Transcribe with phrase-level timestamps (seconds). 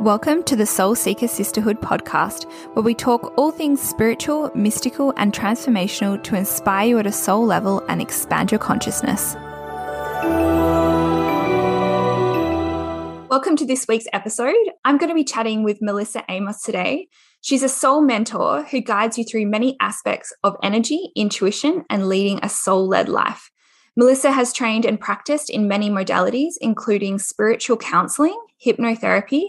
[0.00, 5.32] Welcome to the Soul Seeker Sisterhood podcast, where we talk all things spiritual, mystical, and
[5.32, 9.34] transformational to inspire you at a soul level and expand your consciousness.
[13.28, 14.54] Welcome to this week's episode.
[14.84, 17.08] I'm going to be chatting with Melissa Amos today.
[17.40, 22.38] She's a soul mentor who guides you through many aspects of energy, intuition, and leading
[22.44, 23.50] a soul led life.
[23.96, 29.48] Melissa has trained and practiced in many modalities, including spiritual counseling, hypnotherapy,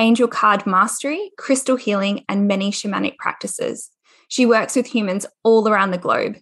[0.00, 3.90] angel card mastery, crystal healing, and many shamanic practices.
[4.28, 6.38] She works with humans all around the globe.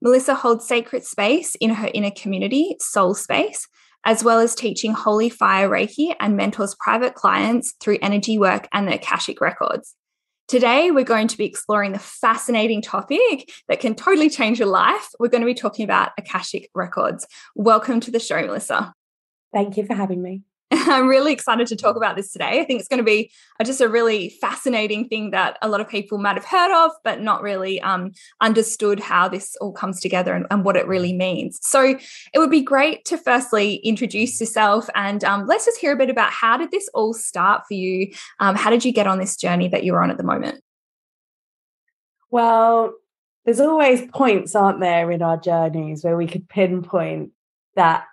[0.00, 3.68] Melissa holds sacred space in her inner community, Soul Space,
[4.04, 8.88] as well as teaching Holy Fire Reiki and mentors private clients through energy work and
[8.88, 9.94] the Akashic Records.
[10.48, 15.08] Today, we're going to be exploring the fascinating topic that can totally change your life.
[15.20, 17.26] We're going to be talking about Akashic Records.
[17.54, 18.92] Welcome to the show, Melissa.
[19.52, 20.42] Thank you for having me.
[20.88, 22.60] I'm really excited to talk about this today.
[22.60, 23.30] I think it's going to be
[23.62, 27.20] just a really fascinating thing that a lot of people might have heard of, but
[27.20, 31.58] not really um, understood how this all comes together and, and, what it really means.
[31.60, 31.98] So
[32.32, 36.08] it would be great to firstly introduce yourself and um, let's just hear a bit
[36.08, 38.12] about how did this all start for you?
[38.40, 40.62] Um, how did you get on this journey that you're on at the moment?
[42.30, 42.94] Well,
[43.44, 47.32] there's always points, aren't there, in our journeys where we could pinpoint
[47.74, 48.06] that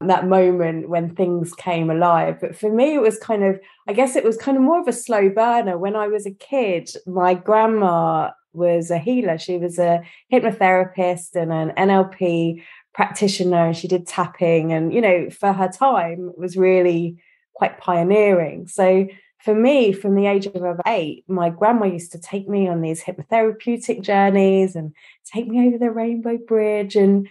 [0.00, 2.38] that moment when things came alive.
[2.40, 4.86] But for me, it was kind of, I guess it was kind of more of
[4.86, 5.76] a slow burner.
[5.76, 9.38] When I was a kid, my grandma was a healer.
[9.38, 12.62] She was a hypnotherapist and an NLP
[12.94, 13.66] practitioner.
[13.66, 17.16] And she did tapping, and you know, for her time, it was really
[17.54, 18.68] quite pioneering.
[18.68, 22.80] So for me, from the age of eight, my grandma used to take me on
[22.80, 24.92] these hypnotherapeutic journeys and
[25.24, 27.28] take me over the Rainbow Bridge and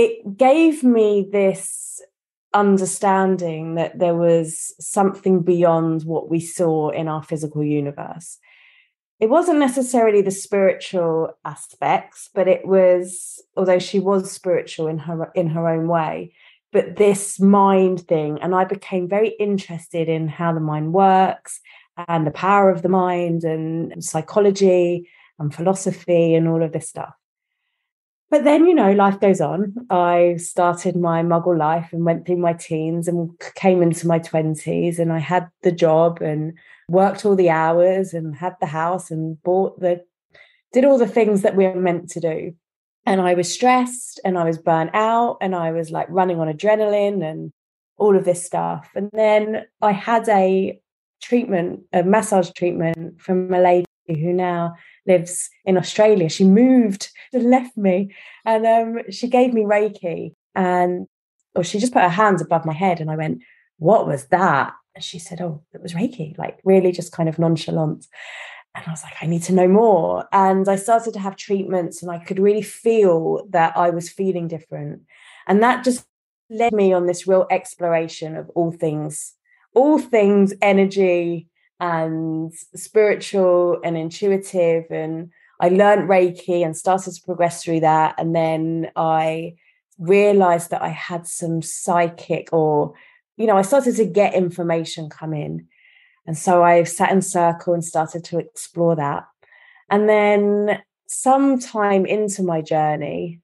[0.00, 2.00] it gave me this
[2.54, 8.38] understanding that there was something beyond what we saw in our physical universe.
[9.20, 15.30] It wasn't necessarily the spiritual aspects, but it was, although she was spiritual in her
[15.34, 16.32] in her own way,
[16.72, 18.38] but this mind thing.
[18.40, 21.60] And I became very interested in how the mind works
[22.08, 27.19] and the power of the mind and psychology and philosophy and all of this stuff.
[28.30, 29.74] But then, you know, life goes on.
[29.90, 35.00] I started my muggle life and went through my teens and came into my 20s.
[35.00, 36.56] And I had the job and
[36.88, 40.04] worked all the hours and had the house and bought the,
[40.72, 42.54] did all the things that we were meant to do.
[43.04, 46.46] And I was stressed and I was burnt out and I was like running on
[46.46, 47.50] adrenaline and
[47.96, 48.90] all of this stuff.
[48.94, 50.80] And then I had a
[51.20, 54.74] treatment, a massage treatment from a lady who now
[55.06, 56.28] lives in Australia.
[56.28, 61.06] She moved and left me, and um, she gave me Reiki, and
[61.54, 63.42] or she just put her hands above my head, and I went,
[63.78, 67.38] "What was that?" And she said, "Oh, it was Reiki," like really just kind of
[67.38, 68.06] nonchalant.
[68.74, 70.28] And I was like, I need to know more.
[70.32, 74.46] And I started to have treatments, and I could really feel that I was feeling
[74.46, 75.02] different.
[75.48, 76.06] And that just
[76.50, 79.34] led me on this real exploration of all things,
[79.74, 81.48] all things energy,
[81.80, 85.30] and spiritual and intuitive and
[85.60, 88.14] I learned Reiki and started to progress through that.
[88.18, 89.56] And then I
[89.98, 92.94] realized that I had some psychic or,
[93.36, 95.66] you know, I started to get information come in.
[96.26, 99.24] And so I sat in circle and started to explore that.
[99.90, 103.40] And then sometime into my journey,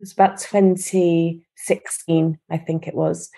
[0.00, 3.30] it was about 2016, I think it was,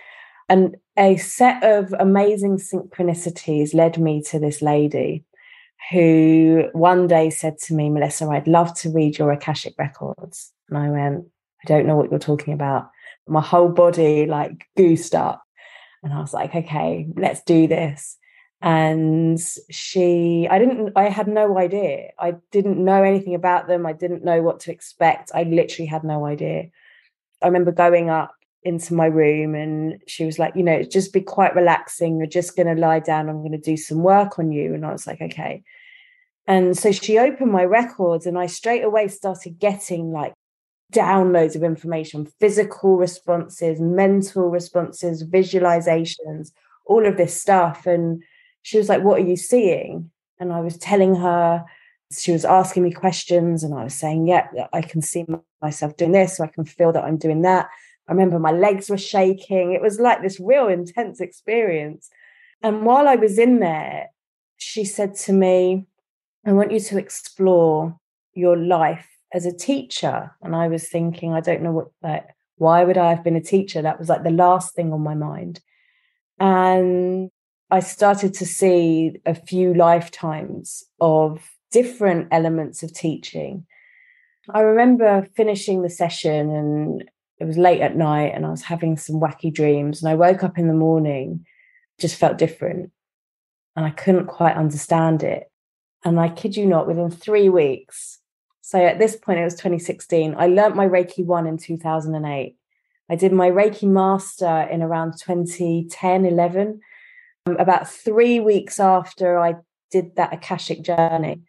[0.51, 5.25] and a set of amazing synchronicities led me to this lady
[5.93, 10.53] who one day said to me, Melissa, I'd love to read your Akashic records.
[10.69, 11.25] And I went,
[11.65, 12.91] I don't know what you're talking about.
[13.29, 15.41] My whole body like goosed up.
[16.03, 18.19] And I was like, okay, let's do this.
[18.61, 19.39] And
[19.71, 22.11] she, I didn't, I had no idea.
[22.19, 23.87] I didn't know anything about them.
[23.87, 25.31] I didn't know what to expect.
[25.33, 26.71] I literally had no idea.
[27.41, 31.21] I remember going up into my room and she was like, you know, just be
[31.21, 32.19] quite relaxing.
[32.19, 33.29] You're just going to lie down.
[33.29, 34.75] I'm going to do some work on you.
[34.75, 35.63] And I was like, okay.
[36.47, 40.35] And so she opened my records and I straight away started getting like
[40.93, 46.51] downloads of information, physical responses, mental responses, visualizations,
[46.85, 47.87] all of this stuff.
[47.87, 48.23] And
[48.63, 50.11] she was like, what are you seeing?
[50.39, 51.65] And I was telling her,
[52.13, 55.25] she was asking me questions and I was saying, yeah, I can see
[55.63, 56.37] myself doing this.
[56.37, 57.69] So I can feel that I'm doing that.
[58.11, 59.73] I remember my legs were shaking.
[59.73, 62.11] It was like this real intense experience.
[62.61, 64.09] And while I was in there,
[64.57, 65.87] she said to me,
[66.45, 67.97] I want you to explore
[68.35, 70.35] your life as a teacher.
[70.43, 72.27] And I was thinking, I don't know what like,
[72.57, 73.81] why would I have been a teacher?
[73.81, 75.61] That was like the last thing on my mind.
[76.41, 77.31] And
[77.71, 83.67] I started to see a few lifetimes of different elements of teaching.
[84.53, 87.05] I remember finishing the session and
[87.41, 90.03] it was late at night and I was having some wacky dreams.
[90.03, 91.47] And I woke up in the morning,
[91.99, 92.91] just felt different.
[93.75, 95.51] And I couldn't quite understand it.
[96.05, 98.21] And I kid you not, within three weeks,
[98.71, 102.57] so at this point, it was 2016, I learnt my Reiki 1 in 2008.
[103.11, 106.81] I did my Reiki Master in around 2010, 11.
[107.47, 109.57] Um, about three weeks after I
[109.91, 111.41] did that Akashic journey,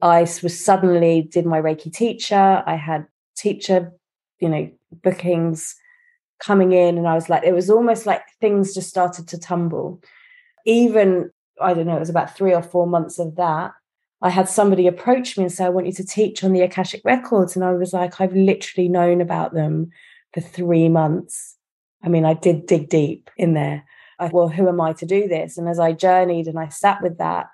[0.00, 2.62] I was suddenly did my Reiki teacher.
[2.64, 3.90] I had teacher,
[4.40, 4.70] you know,
[5.02, 5.74] bookings
[6.40, 10.02] coming in, and I was like, it was almost like things just started to tumble.
[10.64, 11.30] Even
[11.60, 13.72] I don't know, it was about three or four months of that.
[14.20, 17.02] I had somebody approach me and say, I want you to teach on the Akashic
[17.04, 17.54] records.
[17.54, 19.90] And I was like, I've literally known about them
[20.34, 21.56] for three months.
[22.02, 23.84] I mean, I did dig deep in there.
[24.18, 25.56] I, well, who am I to do this?
[25.56, 27.46] And as I journeyed and I sat with that,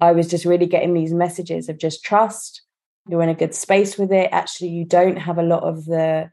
[0.00, 2.62] I was just really getting these messages of just trust.
[3.08, 4.28] You're in a good space with it.
[4.32, 6.30] Actually, you don't have a lot of the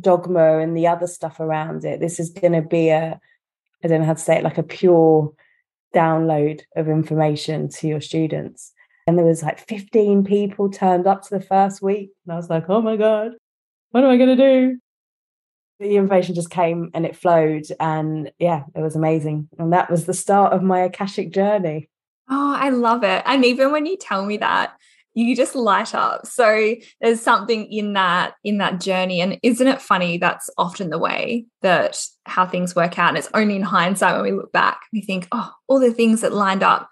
[0.00, 2.00] dogma and the other stuff around it.
[2.00, 3.20] This is going to be a,
[3.84, 5.32] I don't know how to say it, like a pure
[5.94, 8.72] download of information to your students.
[9.06, 12.10] And there was like 15 people turned up to the first week.
[12.24, 13.32] And I was like, oh my God,
[13.90, 14.78] what am I going to do?
[15.80, 17.64] The information just came and it flowed.
[17.80, 19.48] And yeah, it was amazing.
[19.58, 21.88] And that was the start of my Akashic journey.
[22.30, 23.22] Oh, I love it.
[23.26, 24.74] And even when you tell me that,
[25.14, 26.26] you just light up.
[26.26, 29.20] So there's something in that in that journey.
[29.20, 33.10] And isn't it funny that's often the way that how things work out?
[33.10, 36.22] And it's only in hindsight when we look back we think oh all the things
[36.22, 36.88] that lined up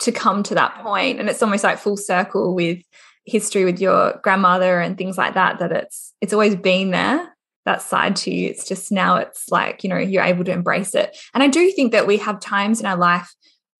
[0.00, 1.20] to come to that point.
[1.20, 2.82] And it's almost like full circle with
[3.26, 7.30] history with your grandmother and things like that that it's it's always been there
[7.64, 8.48] that side to you.
[8.48, 11.16] It's just now it's like you know you're able to embrace it.
[11.34, 13.30] And i do think that we have times in our life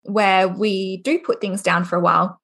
[0.03, 2.39] where we do put things down for a while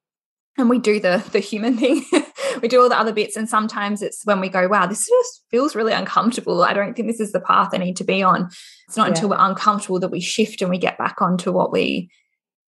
[0.61, 2.05] and we do the the human thing
[2.62, 5.43] we do all the other bits and sometimes it's when we go wow this just
[5.51, 8.49] feels really uncomfortable i don't think this is the path i need to be on
[8.87, 9.15] it's not yeah.
[9.15, 12.11] until we're uncomfortable that we shift and we get back onto what we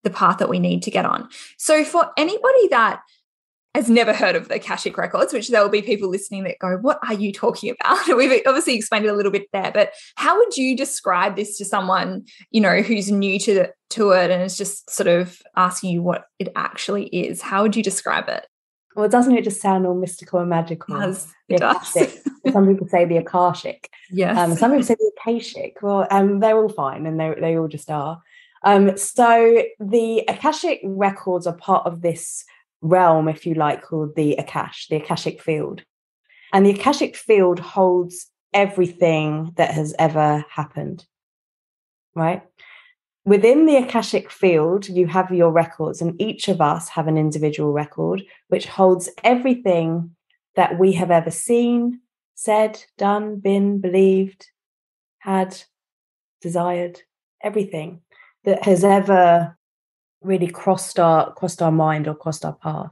[0.03, 1.29] the path that we need to get on.
[1.57, 3.01] So for anybody that
[3.73, 6.77] has never heard of the Akashic Records, which there will be people listening that go,
[6.77, 8.05] What are you talking about?
[8.17, 11.65] We've obviously explained it a little bit there, but how would you describe this to
[11.65, 15.91] someone, you know, who's new to the, to it and is just sort of asking
[15.91, 17.41] you what it actually is?
[17.41, 18.45] How would you describe it?
[18.95, 20.97] Well, doesn't it just sound all mystical and magical?
[20.97, 21.33] It does.
[21.47, 21.93] It does.
[22.51, 23.89] some people say the Akashic.
[24.09, 24.37] Yes.
[24.37, 25.77] Um, some people say the Akashic.
[25.81, 28.21] Well, um, they're all fine and they, they all just are.
[28.63, 32.43] Um, so the Akashic records are part of this
[32.81, 35.83] realm, if you like, called the Akash, the Akashic field.
[36.53, 41.05] And the Akashic field holds everything that has ever happened,
[42.15, 42.43] right?
[43.23, 47.71] Within the Akashic field, you have your records, and each of us have an individual
[47.71, 50.15] record which holds everything
[50.55, 52.01] that we have ever seen,
[52.35, 54.47] said, done, been, believed,
[55.19, 55.55] had,
[56.41, 57.01] desired,
[57.43, 58.01] everything
[58.43, 59.55] that has ever
[60.21, 62.91] really crossed our crossed our mind or crossed our path.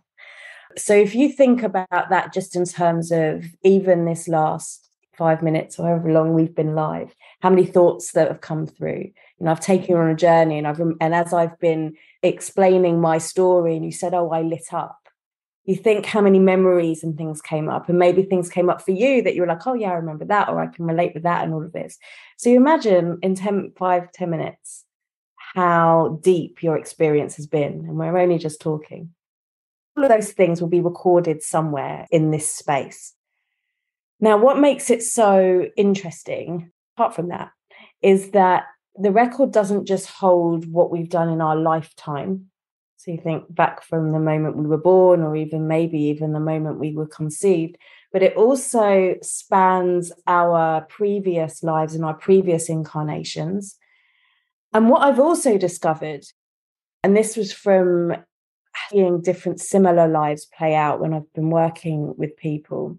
[0.78, 5.78] So if you think about that just in terms of even this last five minutes
[5.78, 9.12] or however long we've been live, how many thoughts that have come through.
[9.38, 13.02] You know, I've taken you on a journey and I've and as I've been explaining
[13.02, 14.98] my story and you said, Oh, I lit up.
[15.66, 18.90] You think how many memories and things came up, and maybe things came up for
[18.90, 21.22] you that you were like, oh yeah, I remember that, or I can relate with
[21.24, 22.00] that and all of this.
[22.38, 24.86] So you imagine in 10, five, 10 minutes,
[25.56, 27.86] how deep your experience has been.
[27.88, 29.10] And we're only just talking.
[29.98, 33.14] All of those things will be recorded somewhere in this space.
[34.20, 37.52] Now, what makes it so interesting, apart from that,
[38.02, 38.66] is that
[38.96, 42.52] the record doesn't just hold what we've done in our lifetime.
[42.98, 46.40] So you think back from the moment we were born, or even maybe even the
[46.40, 47.78] moment we were conceived,
[48.12, 53.79] but it also spans our previous lives and our previous incarnations
[54.74, 56.26] and what I've also discovered,
[57.04, 58.16] and this was from
[58.90, 62.98] seeing different similar lives play out when I've been working with people,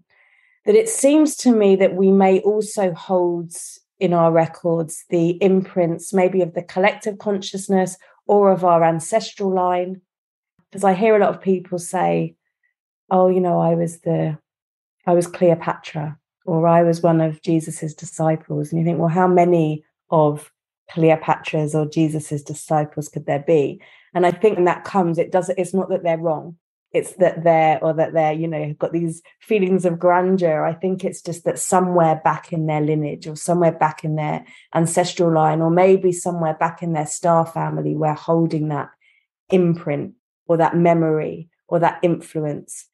[0.65, 3.53] that it seems to me that we may also hold
[3.99, 7.97] in our records the imprints, maybe of the collective consciousness
[8.27, 10.01] or of our ancestral line.
[10.69, 12.35] Because I hear a lot of people say,
[13.09, 14.37] oh, you know, I was the,
[15.05, 18.71] I was Cleopatra, or I was one of Jesus's disciples.
[18.71, 20.51] And you think, well, how many of
[20.93, 23.81] Cleopatra's or Jesus's disciples could there be?
[24.13, 26.57] And I think when that comes, it doesn't, it's not that they're wrong.
[26.91, 31.03] it's that they're or that they're you know got these feelings of grandeur i think
[31.03, 34.45] it's just that somewhere back in their lineage or somewhere back in their
[34.75, 38.89] ancestral line or maybe somewhere back in their star family we're holding that
[39.49, 40.13] imprint
[40.47, 42.87] or that memory or that influence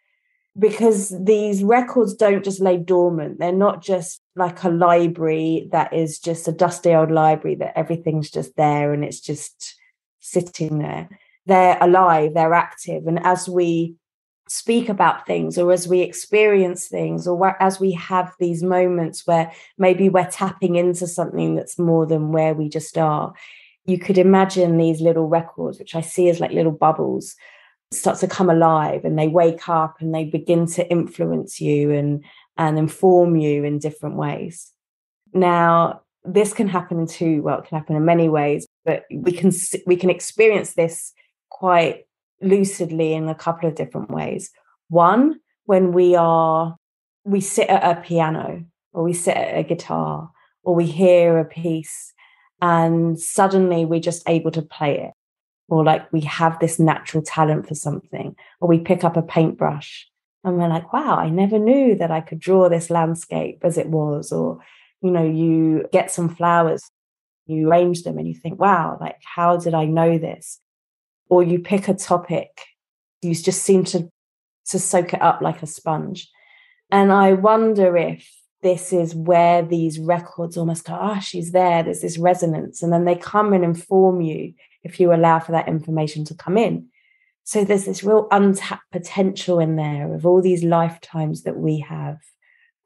[0.59, 6.19] because these records don't just lay dormant they're not just like a library that is
[6.19, 9.75] just a dusty old library that everything's just there and it's just
[10.19, 11.07] sitting there
[11.47, 13.07] they're alive, they're active.
[13.07, 13.95] And as we
[14.49, 19.51] speak about things or as we experience things or as we have these moments where
[19.77, 23.33] maybe we're tapping into something that's more than where we just are,
[23.85, 27.35] you could imagine these little records, which I see as like little bubbles,
[27.91, 32.23] start to come alive and they wake up and they begin to influence you and
[32.57, 34.71] and inform you in different ways.
[35.33, 39.31] Now, this can happen in two, well, it can happen in many ways, but we
[39.31, 39.51] can
[39.85, 41.13] we can experience this
[41.49, 42.05] quite
[42.41, 44.51] lucidly in a couple of different ways.
[44.89, 46.75] One, when we are,
[47.23, 50.31] we sit at a piano or we sit at a guitar
[50.63, 52.13] or we hear a piece
[52.61, 55.13] and suddenly we're just able to play it.
[55.69, 60.07] Or like we have this natural talent for something, or we pick up a paintbrush
[60.43, 63.89] and we're like, wow, I never knew that I could draw this landscape as it
[63.89, 64.31] was.
[64.31, 64.59] Or,
[65.01, 66.89] you know, you get some flowers,
[67.47, 70.61] you arrange them and you think, wow, like, how did I know this?
[71.29, 72.61] or you pick a topic,
[73.21, 74.09] you just seem to
[74.67, 76.29] to soak it up like a sponge.
[76.91, 78.29] And I wonder if
[78.61, 82.83] this is where these records almost go, ah, oh, she's there, there's this resonance.
[82.83, 84.53] And then they come and inform you
[84.83, 86.87] if you allow for that information to come in.
[87.43, 92.17] So there's this real untapped potential in there of all these lifetimes that we have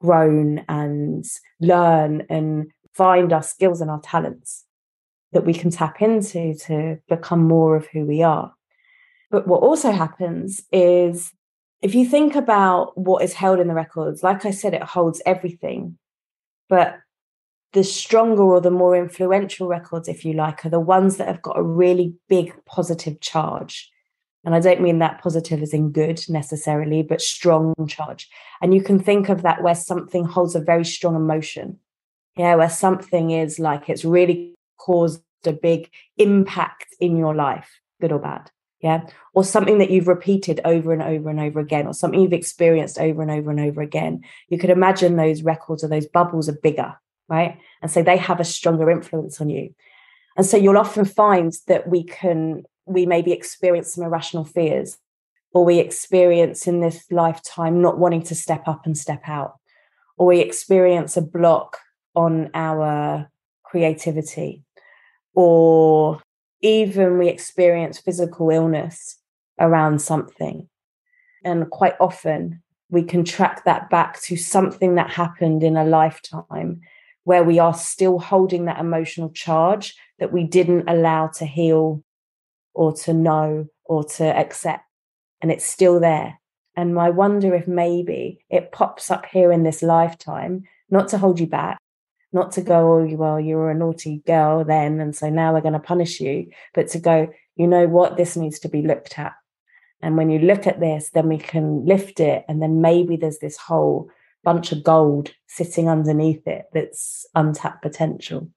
[0.00, 1.24] grown and
[1.60, 4.64] learn and find our skills and our talents
[5.32, 8.54] that we can tap into to become more of who we are.
[9.30, 11.32] But what also happens is
[11.80, 15.22] if you think about what is held in the records, like I said, it holds
[15.26, 15.98] everything.
[16.68, 16.98] But
[17.72, 21.42] the stronger or the more influential records, if you like, are the ones that have
[21.42, 23.90] got a really big positive charge.
[24.44, 28.28] And I don't mean that positive as in good necessarily, but strong charge.
[28.60, 31.78] And you can think of that where something holds a very strong emotion.
[32.36, 38.12] Yeah, where something is like it's really caused a big impact in your life, good
[38.12, 38.50] or bad.
[38.80, 39.06] Yeah.
[39.32, 42.98] Or something that you've repeated over and over and over again, or something you've experienced
[42.98, 44.22] over and over and over again.
[44.48, 46.94] You could imagine those records or those bubbles are bigger,
[47.28, 47.58] right?
[47.80, 49.74] And so they have a stronger influence on you.
[50.36, 54.98] And so you'll often find that we can, we maybe experience some irrational fears,
[55.52, 59.58] or we experience in this lifetime not wanting to step up and step out,
[60.16, 61.78] or we experience a block
[62.14, 63.28] on our
[63.62, 64.62] creativity
[65.34, 66.20] or
[66.60, 69.18] even we experience physical illness
[69.58, 70.68] around something.
[71.44, 76.80] And quite often we can track that back to something that happened in a lifetime
[77.24, 82.02] where we are still holding that emotional charge that we didn't allow to heal
[82.74, 84.84] or to know or to accept.
[85.40, 86.38] And it's still there.
[86.76, 91.38] And I wonder if maybe it pops up here in this lifetime, not to hold
[91.38, 91.78] you back,
[92.32, 95.60] not to go, oh, well, you were a naughty girl then, and so now we're
[95.60, 99.18] going to punish you, but to go, you know what, this needs to be looked
[99.18, 99.34] at.
[100.00, 103.38] And when you look at this, then we can lift it, and then maybe there's
[103.38, 104.10] this whole
[104.44, 108.48] bunch of gold sitting underneath it that's untapped potential.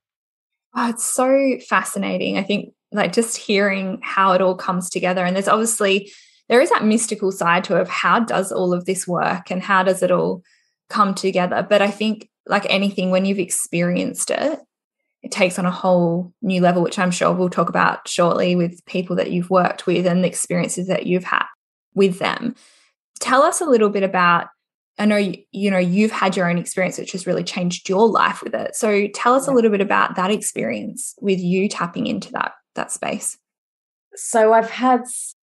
[0.76, 2.38] Oh, it's so fascinating.
[2.38, 6.12] I think, like, just hearing how it all comes together, and there's obviously
[6.50, 9.64] there is that mystical side to it of how does all of this work and
[9.64, 10.44] how does it all
[10.90, 11.66] come together.
[11.68, 14.60] But I think like anything, when you've experienced it,
[15.24, 18.86] it takes on a whole new level, which I'm sure we'll talk about shortly with
[18.86, 21.46] people that you've worked with and the experiences that you've had
[21.96, 22.54] with them.
[23.20, 24.50] Tell us a little bit about.
[24.98, 25.18] I know
[25.52, 28.76] you, know you've had your own experience, which has really changed your life with it.
[28.76, 32.92] So tell us a little bit about that experience with you tapping into that that
[32.92, 33.38] space.
[34.16, 35.04] So I've had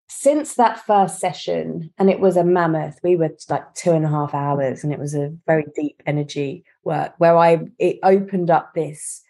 [0.09, 2.99] since that first session, and it was a mammoth.
[3.02, 6.64] We were like two and a half hours, and it was a very deep energy
[6.85, 9.23] work where I it opened up this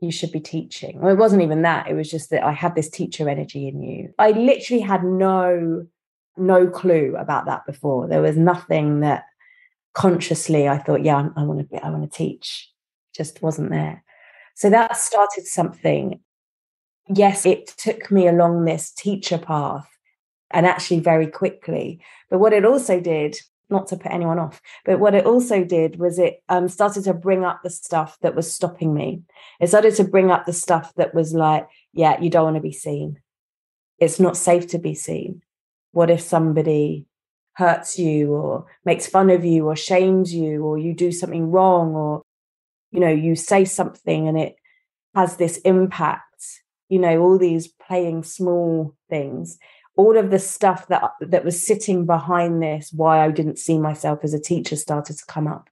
[0.00, 1.00] you should be teaching.
[1.00, 1.88] Well, it wasn't even that.
[1.88, 4.14] It was just that I had this teacher energy in you.
[4.18, 5.86] I literally had no
[6.36, 8.06] no clue about that before.
[8.06, 9.24] There was nothing that
[9.94, 12.70] consciously I thought, yeah, I, want to be, I want to teach.
[13.14, 14.04] Just wasn't there.
[14.54, 16.20] So that started something.
[17.08, 19.88] Yes, it took me along this teacher path
[20.50, 22.00] and actually very quickly.
[22.30, 23.36] But what it also did
[23.70, 27.12] not to put anyone off, but what it also did was it um, started to
[27.12, 29.22] bring up the stuff that was stopping me.
[29.60, 32.62] It started to bring up the stuff that was like, yeah, you don't want to
[32.62, 33.20] be seen.
[33.98, 35.42] It's not safe to be seen.
[35.92, 37.07] What if somebody
[37.58, 41.92] hurts you or makes fun of you or shames you or you do something wrong
[41.92, 42.22] or
[42.92, 44.54] you know you say something and it
[45.16, 46.24] has this impact
[46.88, 49.58] you know all these playing small things.
[49.96, 54.20] All of the stuff that that was sitting behind this why i didn't see myself
[54.22, 55.68] as a teacher started to come up.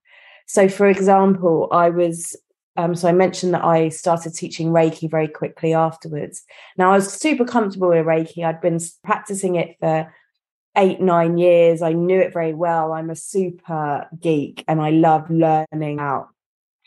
[0.47, 2.37] So for example i was
[2.77, 6.43] um, so i mentioned that i started teaching reiki very quickly afterwards.
[6.77, 8.45] Now i was super comfortable with reiki.
[8.45, 10.13] I'd been practicing it for
[10.77, 15.29] eight nine years i knew it very well i'm a super geek and i love
[15.31, 16.29] learning out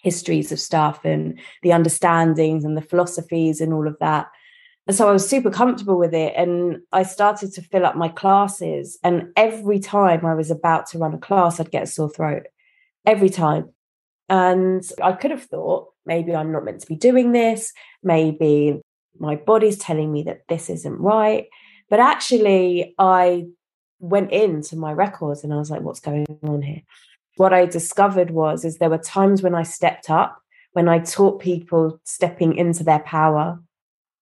[0.02, 4.28] histories of stuff and the understandings and the philosophies and all of that.
[4.88, 6.34] And so I was super comfortable with it.
[6.36, 8.98] And I started to fill up my classes.
[9.04, 12.44] And every time I was about to run a class, I'd get a sore throat.
[13.06, 13.70] Every time.
[14.30, 17.74] And I could have thought, maybe I'm not meant to be doing this.
[18.04, 18.80] Maybe
[19.20, 21.48] my body's telling me that this isn't right.
[21.90, 23.48] But actually, I
[24.00, 26.82] went into my records and I was like, what's going on here?
[27.40, 31.40] what I discovered was is there were times when I stepped up, when I taught
[31.40, 33.62] people stepping into their power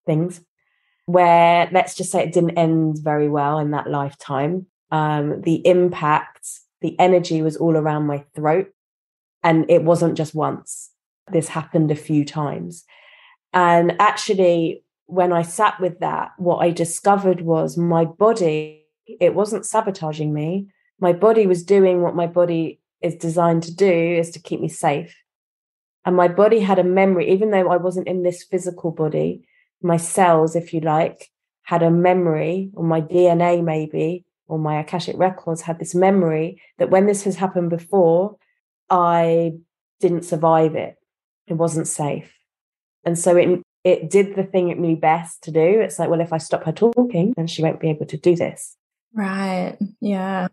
[0.05, 0.39] things,
[1.07, 4.67] where let's just say it didn't end very well in that lifetime.
[4.91, 6.48] Um, the impact,
[6.81, 8.72] the energy was all around my throat.
[9.41, 10.91] And it wasn't just once.
[11.31, 12.86] This happened a few times.
[13.51, 18.86] And actually, when I sat with that, what I discovered was my body,
[19.20, 20.68] it wasn't sabotaging me.
[21.00, 24.70] My body was doing what my body is designed to do is to keep me
[24.70, 25.16] safe.
[26.06, 29.48] And my body had a memory, even though I wasn't in this physical body,
[29.82, 31.30] my cells, if you like,
[31.64, 36.90] had a memory, or my DNA maybe, or my Akashic records had this memory that
[36.90, 38.38] when this has happened before,
[38.90, 39.54] I
[40.00, 40.96] didn't survive it.
[41.48, 42.34] It wasn't safe.
[43.04, 45.80] And so it it did the thing it knew best to do.
[45.80, 48.36] It's like, well, if I stop her talking, then she won't be able to do
[48.36, 48.76] this.
[49.14, 49.78] Right.
[50.00, 50.48] Yeah.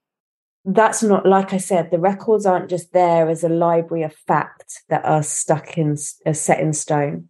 [0.67, 4.83] That's not like i said the records aren't just there as a library of fact
[4.89, 5.91] that are stuck in
[6.27, 7.29] are uh, set in stone.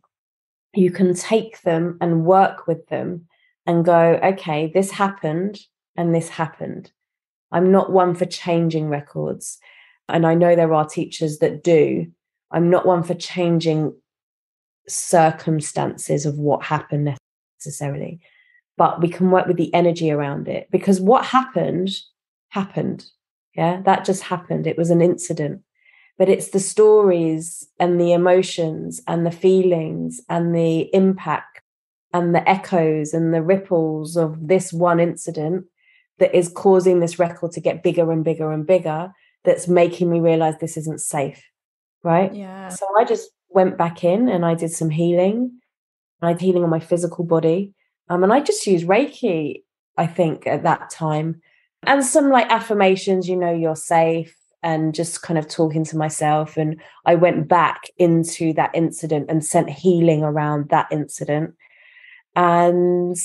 [0.72, 3.26] You can take them and work with them
[3.66, 5.58] and go okay this happened
[5.96, 6.92] and this happened.
[7.50, 9.58] I'm not one for changing records.
[10.08, 12.06] And i know there are teachers that do.
[12.52, 13.94] I'm not one for changing
[14.86, 17.16] circumstances of what happened
[17.58, 18.20] necessarily
[18.76, 21.90] but we can work with the energy around it because what happened
[22.48, 23.04] happened
[23.54, 24.66] yeah, that just happened.
[24.66, 25.62] It was an incident.
[26.18, 31.60] But it's the stories and the emotions and the feelings and the impact
[32.12, 35.64] and the echoes and the ripples of this one incident
[36.18, 39.12] that is causing this record to get bigger and bigger and bigger
[39.44, 41.42] that's making me realize this isn't safe.
[42.04, 42.32] Right.
[42.32, 42.68] Yeah.
[42.68, 45.58] So I just went back in and I did some healing.
[46.22, 47.74] I did healing on my physical body.
[48.08, 49.62] Um, and I just used Reiki,
[49.96, 51.40] I think, at that time
[51.86, 56.56] and some like affirmations, you know, you're safe and just kind of talking to myself.
[56.56, 61.54] And I went back into that incident and sent healing around that incident.
[62.34, 63.16] And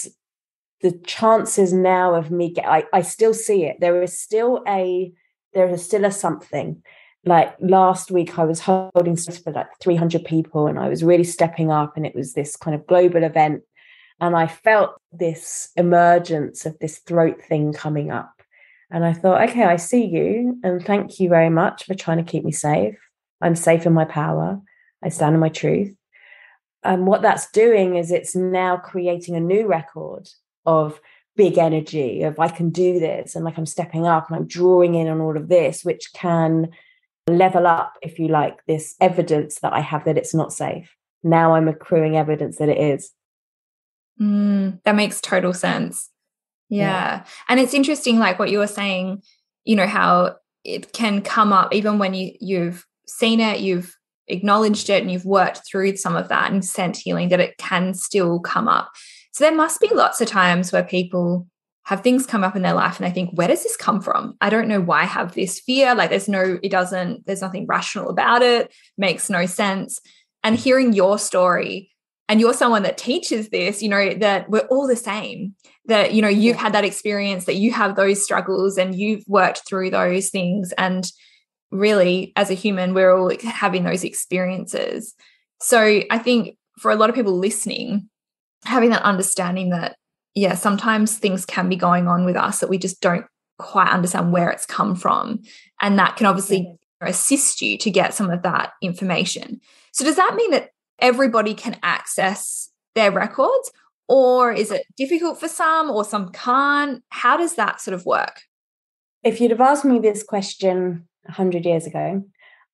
[0.82, 3.78] the chances now of me get, I, I still see it.
[3.80, 5.12] There is still a,
[5.54, 6.84] there is still a something.
[7.26, 11.70] Like last week, I was holding for like 300 people and I was really stepping
[11.70, 13.62] up, and it was this kind of global event.
[14.22, 18.40] And I felt this emergence of this throat thing coming up
[18.92, 20.60] and I thought, okay, I see you.
[20.64, 22.98] And thank you very much for trying to keep me safe.
[23.42, 24.60] I'm safe in my power.
[25.04, 25.96] I stand in my truth.
[26.84, 30.28] And what that's doing is it's now creating a new record
[30.66, 31.00] of
[31.36, 34.96] big energy, of I can do this, and like I'm stepping up and I'm drawing
[34.96, 36.70] in on all of this, which can
[37.28, 40.96] level up, if you like, this evidence that I have that it's not safe.
[41.22, 43.12] Now I'm accruing evidence that it is.
[44.22, 46.10] Mm, that makes total sense.
[46.70, 46.86] Yeah.
[46.86, 47.26] yeah.
[47.48, 49.24] And it's interesting, like what you were saying,
[49.66, 53.96] you know, how it can come up even when you you've seen it, you've
[54.28, 57.94] acknowledged it and you've worked through some of that and sent healing that it can
[57.94, 58.92] still come up.
[59.32, 61.48] So there must be lots of times where people
[61.86, 64.38] have things come up in their life and they think, where does this come from?
[64.42, 65.96] I don't know why I have this fear.
[65.96, 70.00] Like there's no, it doesn't, there's nothing rational about it, makes no sense.
[70.44, 71.90] And hearing your story,
[72.30, 76.22] and you're someone that teaches this, you know, that we're all the same that you
[76.22, 80.30] know you've had that experience that you have those struggles and you've worked through those
[80.30, 80.72] things.
[80.78, 81.12] And
[81.72, 85.14] really as a human we're all having those experiences.
[85.62, 88.10] So i think for a lot of people listening
[88.66, 89.96] having that understanding that
[90.34, 93.26] yeah sometimes things can be going on with us that we just don't
[93.60, 95.42] quite understand where it's come from.
[95.82, 99.62] And that can obviously assist you to get some of that information.
[99.92, 100.70] So does that mean that
[101.02, 103.72] everybody can access their records
[104.08, 107.04] or is it difficult for some or some can't?
[107.10, 108.42] How does that sort of work?
[109.24, 112.24] if you'd have asked me this question 100 years ago,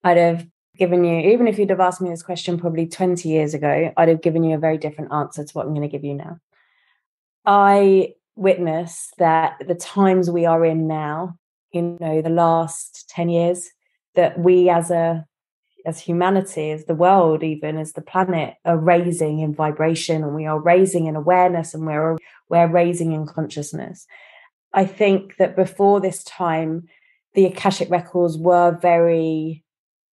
[0.04, 3.54] I'd have given you, even if you'd have asked me this question probably 20 years
[3.54, 6.04] ago, I'd have given you a very different answer to what I'm going to give
[6.04, 6.38] you now.
[7.44, 11.38] I witness that the times we are in now,
[11.72, 13.68] you know, the last 10 years,
[14.14, 15.26] that we as a
[15.86, 20.44] as humanity, as the world, even as the planet, are raising in vibration and we
[20.44, 22.18] are raising in awareness and we're
[22.48, 24.06] we're raising in consciousness.
[24.72, 26.88] I think that before this time,
[27.34, 29.64] the Akashic records were very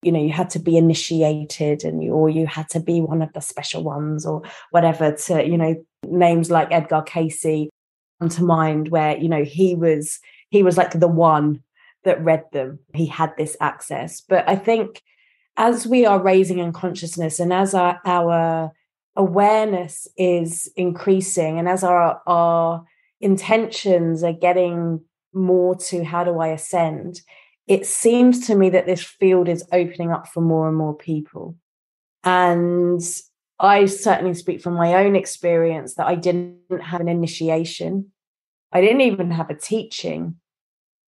[0.02, 3.22] you know you had to be initiated and you, or you had to be one
[3.22, 7.70] of the special ones or whatever to you know names like edgar Cayce
[8.20, 11.64] come to mind where you know he was he was like the one
[12.04, 15.04] that read them he had this access but i think
[15.58, 18.72] as we are raising in consciousness and as our, our
[19.16, 22.86] awareness is increasing and as our our
[23.20, 25.02] intentions are getting
[25.34, 27.22] more to how do i ascend
[27.72, 31.56] it seems to me that this field is opening up for more and more people.
[32.24, 33.02] And
[33.60, 38.12] I certainly speak from my own experience that I didn't have an initiation.
[38.72, 40.36] I didn't even have a teaching.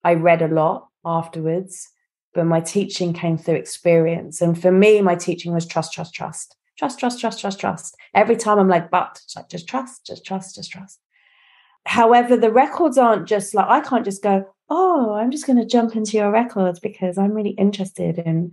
[0.05, 1.90] I read a lot afterwards,
[2.35, 4.40] but my teaching came through experience.
[4.40, 7.97] And for me, my teaching was trust, trust, trust, trust, trust, trust, trust, trust.
[8.14, 11.01] Every time I'm like, but just trust, just trust, just trust.
[11.85, 15.66] However, the records aren't just like, I can't just go, oh, I'm just going to
[15.66, 18.53] jump into your records because I'm really interested in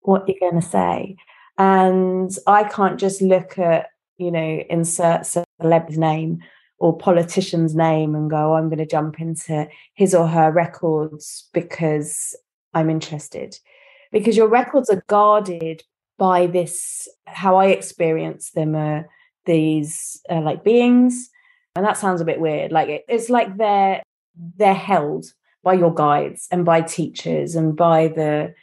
[0.00, 1.16] what you're going to say.
[1.58, 3.88] And I can't just look at,
[4.18, 6.40] you know, insert celeb's name
[6.78, 11.48] or politician's name and go, oh, I'm going to jump into his or her records
[11.52, 12.34] because
[12.74, 13.56] I'm interested.
[14.12, 15.82] Because your records are guarded
[16.18, 19.08] by this, how I experience them are
[19.46, 21.30] these uh, like beings.
[21.76, 22.72] And that sounds a bit weird.
[22.72, 24.02] Like it, it's like they're
[24.56, 25.26] they're held
[25.62, 28.54] by your guides and by teachers and by the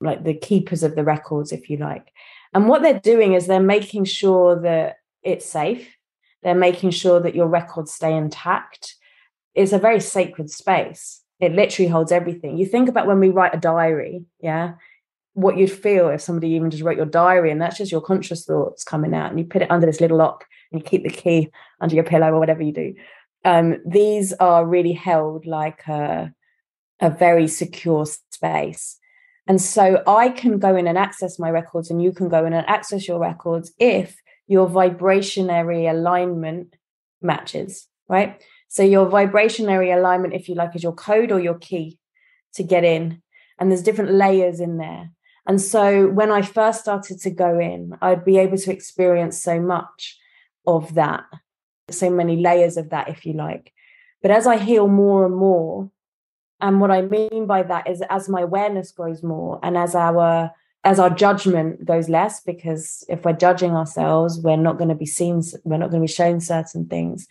[0.00, 2.12] like the keepers of the records if you like.
[2.52, 5.96] And what they're doing is they're making sure that it's safe.
[6.42, 8.96] They're making sure that your records stay intact.
[9.54, 13.54] It's a very sacred space it literally holds everything you think about when we write
[13.54, 14.74] a diary yeah
[15.34, 18.44] what you'd feel if somebody even just wrote your diary and that's just your conscious
[18.44, 21.10] thoughts coming out and you put it under this little lock and you keep the
[21.10, 21.50] key
[21.80, 22.94] under your pillow or whatever you do.
[23.44, 26.32] Um, these are really held like a,
[27.00, 28.98] a very secure space.
[29.46, 32.52] And so I can go in and access my records, and you can go in
[32.52, 36.76] and access your records if your vibrationary alignment
[37.20, 38.40] matches, right?
[38.70, 41.98] So your vibrationary alignment, if you like, is your code or your key
[42.54, 43.20] to get in.
[43.58, 45.10] And there's different layers in there.
[45.44, 49.60] And so when I first started to go in, I'd be able to experience so
[49.60, 50.16] much
[50.68, 51.24] of that,
[51.90, 53.72] so many layers of that, if you like.
[54.22, 55.90] But as I heal more and more,
[56.60, 60.52] and what I mean by that is as my awareness grows more and as our
[60.82, 65.04] as our judgment goes less, because if we're judging ourselves, we're not going to be
[65.04, 67.28] seen, we're not going to be shown certain things.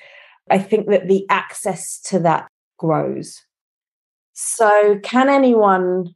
[0.49, 3.41] I think that the access to that grows.
[4.33, 6.15] So, can anyone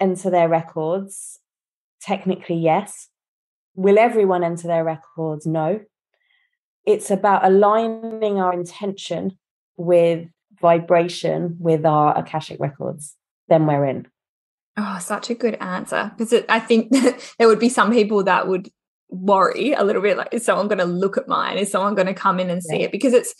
[0.00, 1.40] enter their records?
[2.00, 3.08] Technically, yes.
[3.74, 5.46] Will everyone enter their records?
[5.46, 5.80] No
[6.86, 9.38] it's about aligning our intention
[9.76, 10.28] with
[10.60, 13.16] vibration with our Akashic records,
[13.48, 14.06] then we're in.
[14.76, 16.12] Oh, such a good answer.
[16.16, 16.90] Because I think
[17.38, 18.68] there would be some people that would
[19.08, 21.58] worry a little bit like, is someone going to look at mine?
[21.58, 22.86] Is someone going to come in and see yeah.
[22.86, 22.92] it?
[22.92, 23.34] Because it's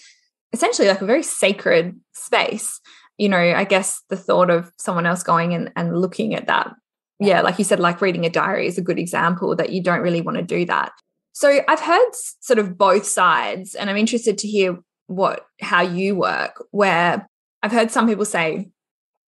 [0.53, 2.81] essentially like a very sacred space.
[3.19, 6.73] You know, I guess the thought of someone else going and, and looking at that.
[7.19, 10.01] Yeah, like you said, like reading a diary is a good example that you don't
[10.01, 10.93] really want to do that.
[11.33, 16.17] So I've heard sort of both sides, and I'm interested to hear what how you
[16.17, 16.65] work.
[16.71, 17.29] Where
[17.63, 18.71] I've heard some people say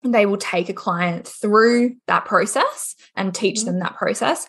[0.03, 3.67] they will take a client through that process and teach mm-hmm.
[3.67, 4.49] them that process.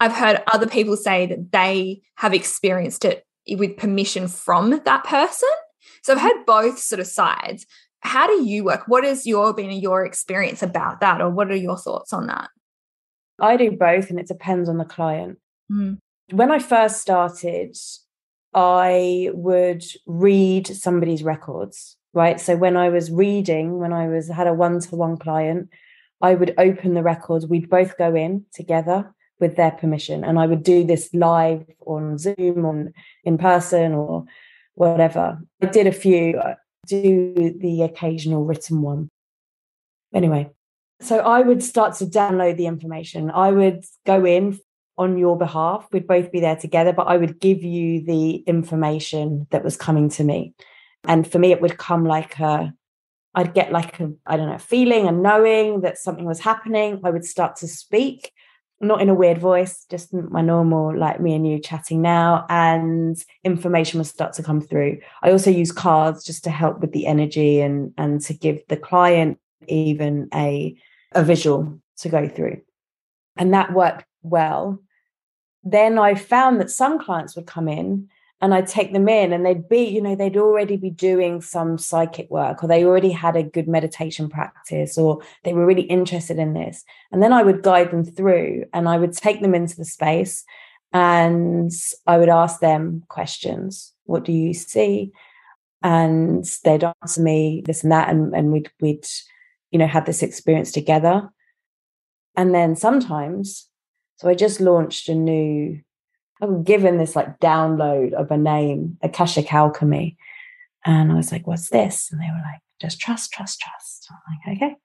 [0.00, 5.48] I've heard other people say that they have experienced it with permission from that person.
[6.04, 6.42] So I've mm-hmm.
[6.46, 7.66] both sort of sides.
[8.00, 8.86] How do you work?
[8.86, 12.50] What has your been your experience about that, or what are your thoughts on that?
[13.40, 15.38] I do both, and it depends on the client.
[15.72, 15.98] Mm.
[16.30, 17.76] When I first started,
[18.52, 22.38] I would read somebody's records, right?
[22.38, 25.70] So when I was reading, when I was had a one-to-one client,
[26.20, 27.46] I would open the records.
[27.46, 32.18] We'd both go in together with their permission, and I would do this live on
[32.18, 32.92] Zoom, on
[33.24, 34.24] in person, or
[34.74, 35.38] whatever.
[35.62, 36.54] I did a few, uh,
[36.86, 39.08] do the occasional written one.
[40.12, 40.50] Anyway,
[41.00, 43.30] so I would start to download the information.
[43.30, 44.58] I would go in
[44.96, 45.88] on your behalf.
[45.92, 50.08] We'd both be there together, but I would give you the information that was coming
[50.10, 50.54] to me.
[51.06, 52.72] And for me, it would come like a,
[53.34, 57.00] I'd get like a, I don't know, feeling and knowing that something was happening.
[57.02, 58.32] I would start to speak,
[58.80, 63.16] not in a weird voice, just my normal, like me and you chatting now, and
[63.44, 64.98] information would start to come through.
[65.22, 68.76] I also use cards just to help with the energy and and to give the
[68.76, 70.76] client even a
[71.12, 72.60] a visual to go through.
[73.36, 74.80] And that worked well.
[75.62, 78.08] Then I found that some clients would come in
[78.44, 81.78] and I'd take them in and they'd be, you know, they'd already be doing some
[81.78, 86.38] psychic work or they already had a good meditation practice or they were really interested
[86.38, 86.84] in this.
[87.10, 90.44] And then I would guide them through and I would take them into the space
[90.92, 91.72] and
[92.06, 93.94] I would ask them questions.
[94.04, 95.12] What do you see?
[95.82, 99.06] And they'd answer me this and that, and, and we'd we'd,
[99.70, 101.30] you know, had this experience together.
[102.36, 103.70] And then sometimes,
[104.16, 105.80] so I just launched a new
[106.44, 110.16] I'm given this like download of a name, Akashic Alchemy.
[110.84, 112.10] And I was like, what's this?
[112.12, 114.08] And they were like, just trust, trust, trust.
[114.10, 114.76] I'm like, okay.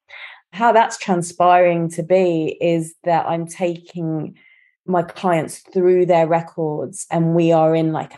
[0.54, 4.38] How that's transpiring to be is that I'm taking
[4.86, 8.14] my clients through their records and we are in like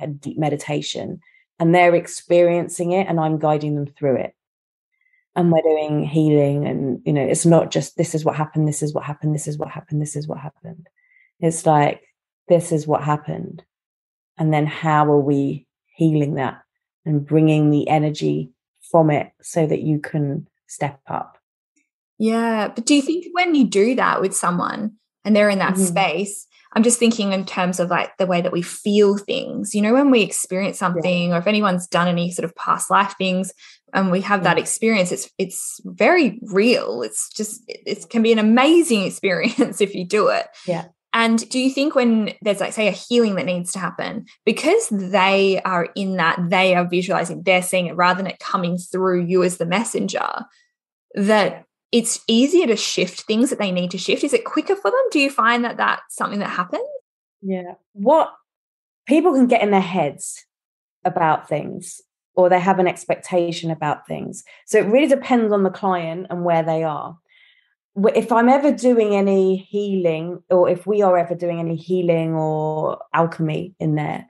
[0.00, 1.20] a deep meditation
[1.58, 4.34] and they're experiencing it and I'm guiding them through it.
[5.36, 8.82] And we're doing healing and you know, it's not just this is what happened, this
[8.82, 10.88] is what happened, this is what happened, this is what happened.
[11.40, 12.05] It's like
[12.48, 13.64] this is what happened.
[14.38, 16.62] And then how are we healing that
[17.04, 18.52] and bringing the energy
[18.90, 21.38] from it so that you can step up?
[22.18, 22.68] Yeah.
[22.68, 24.92] But do you think when you do that with someone
[25.24, 25.84] and they're in that mm-hmm.
[25.84, 29.80] space, I'm just thinking in terms of like the way that we feel things, you
[29.80, 31.34] know, when we experience something yeah.
[31.34, 33.52] or if anyone's done any sort of past life things
[33.94, 37.02] and we have that experience, it's it's very real.
[37.02, 40.46] It's just it can be an amazing experience if you do it.
[40.66, 40.86] Yeah.
[41.16, 44.86] And do you think when there's like, say, a healing that needs to happen, because
[44.90, 49.24] they are in that, they are visualizing, they're seeing it rather than it coming through
[49.24, 50.28] you as the messenger,
[51.14, 54.24] that it's easier to shift things that they need to shift?
[54.24, 55.00] Is it quicker for them?
[55.10, 56.84] Do you find that that's something that happens?
[57.40, 57.72] Yeah.
[57.94, 58.34] What
[59.06, 60.44] people can get in their heads
[61.02, 62.02] about things
[62.34, 64.44] or they have an expectation about things.
[64.66, 67.16] So it really depends on the client and where they are
[68.14, 72.98] if I'm ever doing any healing, or if we are ever doing any healing or
[73.14, 74.26] alchemy in there,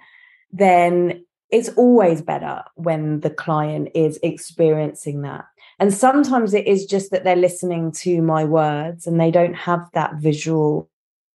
[0.52, 5.44] then it's always better when the client is experiencing that.
[5.78, 9.88] And sometimes it is just that they're listening to my words and they don't have
[9.94, 10.88] that visual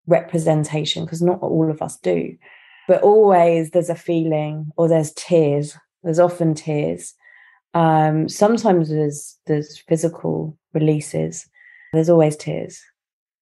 [0.08, 2.36] representation, because not all of us do.
[2.88, 5.78] But always there's a feeling or there's tears.
[6.04, 7.14] There's often tears.
[7.74, 11.48] Um, sometimes there's there's physical releases
[11.94, 12.82] there's always tears.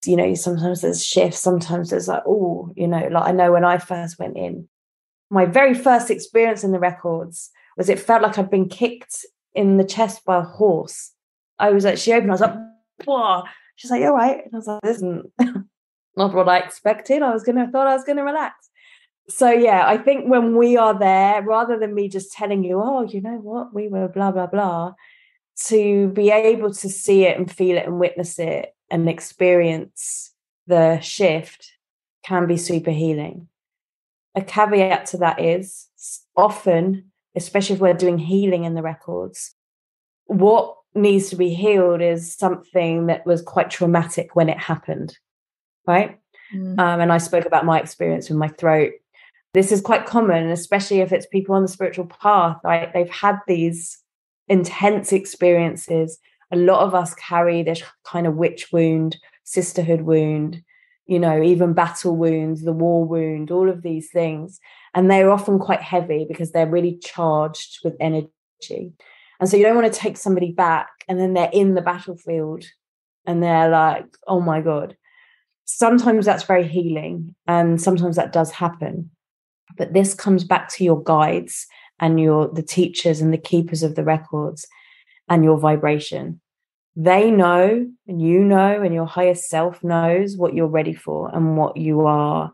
[0.05, 3.65] You know, sometimes there's shifts, sometimes there's like, oh, you know, like I know when
[3.65, 4.67] I first went in,
[5.29, 9.77] my very first experience in the records was it felt like I'd been kicked in
[9.77, 11.11] the chest by a horse.
[11.59, 12.55] I was like, she opened, I was like,
[13.05, 13.43] Whoa.
[13.75, 14.43] She's like, you're right.
[14.43, 15.31] And I was like, this isn't
[16.17, 17.21] not what I expected.
[17.21, 18.69] I was gonna thought I was gonna relax.
[19.29, 23.03] So yeah, I think when we are there, rather than me just telling you, oh,
[23.03, 24.93] you know what, we were blah blah blah,
[25.67, 30.31] to be able to see it and feel it and witness it and experience
[30.67, 31.71] the shift
[32.23, 33.47] can be super healing.
[34.35, 35.87] A caveat to that is
[36.35, 39.55] often, especially if we're doing healing in the records,
[40.25, 45.17] what needs to be healed is something that was quite traumatic when it happened,
[45.85, 46.19] right?
[46.53, 46.79] Mm.
[46.79, 48.93] Um, and I spoke about my experience with my throat.
[49.53, 52.93] This is quite common, especially if it's people on the spiritual path, right?
[52.93, 53.97] They've had these
[54.49, 56.19] intense experiences.
[56.51, 60.61] A lot of us carry this kind of witch wound, sisterhood wound,
[61.05, 64.59] you know, even battle wounds, the war wound, all of these things.
[64.93, 68.93] And they're often quite heavy because they're really charged with energy.
[69.39, 72.65] And so you don't want to take somebody back and then they're in the battlefield
[73.25, 74.97] and they're like, oh my God.
[75.65, 79.11] Sometimes that's very healing and sometimes that does happen.
[79.77, 81.67] But this comes back to your guides
[81.99, 84.67] and your the teachers and the keepers of the records
[85.27, 86.41] and your vibration.
[86.95, 91.55] They know and you know and your higher self knows what you're ready for and
[91.55, 92.51] what you are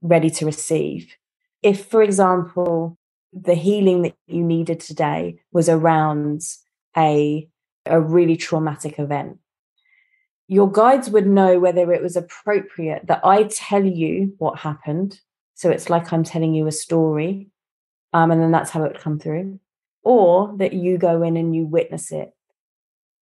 [0.00, 1.14] ready to receive.
[1.62, 2.98] If for example
[3.32, 6.42] the healing that you needed today was around
[6.96, 7.48] a
[7.86, 9.38] a really traumatic event
[10.52, 15.18] your guides would know whether it was appropriate that I tell you what happened.
[15.54, 17.48] So it's like I'm telling you a story
[18.12, 19.58] um, and then that's how it would come through.
[20.02, 22.32] Or that you go in and you witness it.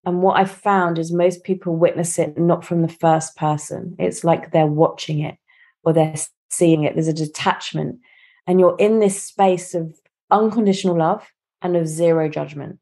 [0.03, 3.95] And what I found is most people witness it not from the first person.
[3.99, 5.35] It's like they're watching it
[5.83, 6.15] or they're
[6.49, 6.95] seeing it.
[6.95, 7.99] There's a detachment.
[8.47, 9.95] And you're in this space of
[10.31, 12.79] unconditional love and of zero judgment.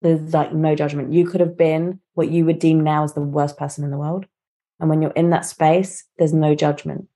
[0.00, 1.12] There's like no judgment.
[1.12, 3.98] You could have been what you would deem now as the worst person in the
[3.98, 4.26] world.
[4.80, 7.08] And when you're in that space, there's no judgment.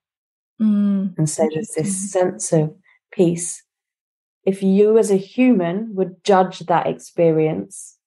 [0.61, 2.75] Mm, and so there's this sense of
[3.13, 3.63] peace.
[4.45, 7.99] If you as a human would judge that experience,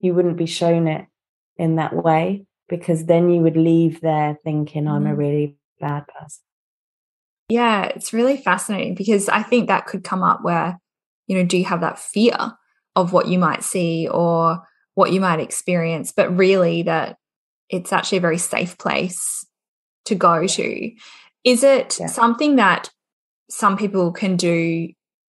[0.00, 1.06] you wouldn't be shown it
[1.56, 4.88] in that way because then you would leave there thinking.
[4.88, 5.16] I'm a mm.
[5.16, 6.42] really bad person.
[7.48, 10.80] Yeah, it's really fascinating because I think that could come up where,
[11.28, 12.36] you know, do you have that fear
[12.96, 14.62] of what you might see or
[14.94, 17.18] what you might experience, but really that
[17.68, 19.46] it's actually a very safe place
[20.06, 20.90] to go to.
[21.44, 22.06] Is it yeah.
[22.06, 22.90] something that
[23.50, 24.88] some people can do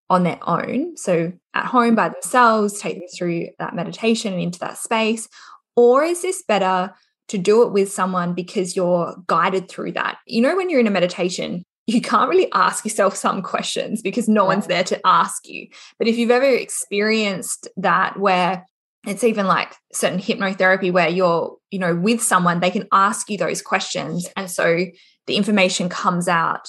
[0.09, 0.95] on their own?
[0.97, 5.27] So at home by themselves, take them through that meditation and into that space?
[5.75, 6.93] Or is this better
[7.29, 10.17] to do it with someone because you're guided through that?
[10.25, 14.27] You know, when you're in a meditation, you can't really ask yourself some questions because
[14.27, 15.67] no one's there to ask you.
[15.97, 18.65] But if you've ever experienced that where
[19.07, 23.37] it's even like certain hypnotherapy where you're you know with someone they can ask you
[23.37, 24.85] those questions and so
[25.27, 26.67] the information comes out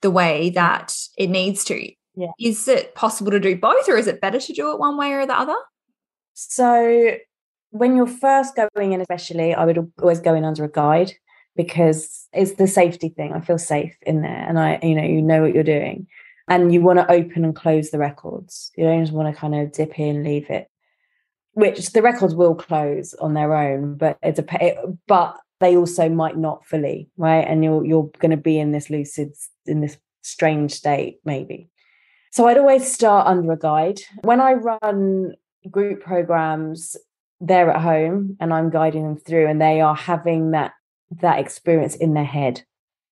[0.00, 2.28] the way that it needs to yeah.
[2.38, 5.12] is it possible to do both or is it better to do it one way
[5.12, 5.56] or the other
[6.34, 7.12] so
[7.70, 11.12] when you're first going in especially i would always go in under a guide
[11.56, 15.22] because it's the safety thing i feel safe in there and i you know you
[15.22, 16.06] know what you're doing
[16.48, 19.54] and you want to open and close the records you don't just want to kind
[19.54, 20.68] of dip in leave it
[21.54, 26.08] which the records will close on their own, but it's a it, but they also
[26.08, 27.46] might not fully, right?
[27.46, 29.32] And you're you're going to be in this lucid
[29.66, 31.70] in this strange state maybe.
[32.34, 34.00] So I'd always start under a guide.
[34.22, 35.34] When I run
[35.70, 36.96] group programs,
[37.40, 40.72] they're at home and I'm guiding them through and they are having that
[41.20, 42.64] that experience in their head.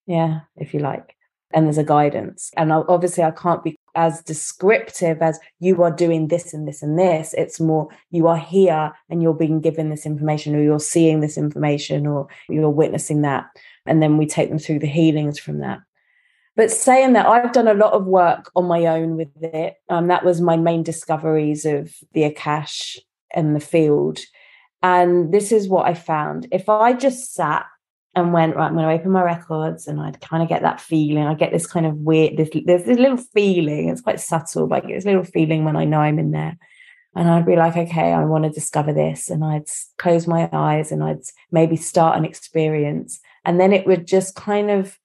[0.07, 1.15] Yeah, if you like.
[1.53, 2.51] And there's a guidance.
[2.57, 6.99] And obviously I can't be as descriptive as you are doing this and this and
[6.99, 7.33] this.
[7.33, 11.37] It's more you are here and you're being given this information, or you're seeing this
[11.37, 13.45] information, or you're witnessing that.
[13.85, 15.79] And then we take them through the healings from that.
[16.55, 19.75] But saying that, I've done a lot of work on my own with it.
[19.89, 22.97] Um, that was my main discoveries of the Akash
[23.33, 24.19] and the field.
[24.83, 26.47] And this is what I found.
[26.51, 27.65] If I just sat
[28.15, 30.79] and went right i'm going to open my records and i'd kind of get that
[30.79, 34.67] feeling i get this kind of weird this there's this little feeling it's quite subtle
[34.67, 36.57] but i get this little feeling when i know i'm in there
[37.15, 39.65] and i'd be like okay i want to discover this and i'd
[39.97, 44.69] close my eyes and i'd maybe start an experience and then it would just kind
[44.69, 44.97] of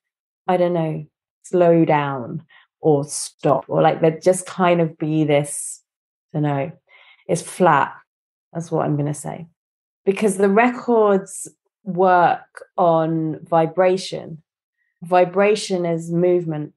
[0.46, 1.04] i don't know
[1.48, 2.42] slow down
[2.80, 5.82] or stop or like there'd just kind of be this
[6.32, 6.72] i don't know
[7.26, 7.92] it's flat
[8.52, 9.46] that's what i'm going to say
[10.04, 11.48] because the records
[11.88, 14.42] work on vibration.
[15.02, 16.74] Vibration is movement,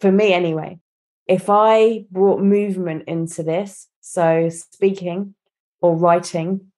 [0.00, 0.78] for me anyway.
[1.26, 5.34] If I brought movement into this, so speaking
[5.80, 6.72] or writing,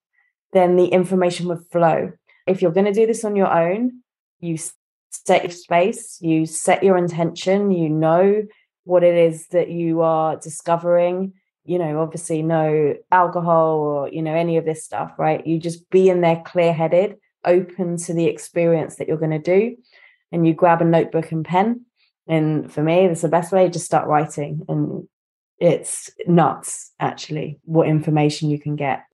[0.52, 2.12] then the information would flow.
[2.46, 4.02] If you're going to do this on your own,
[4.40, 4.58] you
[5.24, 8.42] set your space, you set your intention, you know
[8.84, 11.32] what it is that you are discovering.
[11.64, 15.44] You know, obviously, no alcohol or, you know, any of this stuff, right?
[15.44, 19.38] You just be in there clear headed open to the experience that you're going to
[19.38, 19.76] do
[20.32, 21.84] and you grab a notebook and pen
[22.26, 25.08] and for me that's the best way just start writing and
[25.58, 29.04] it's nuts actually what information you can get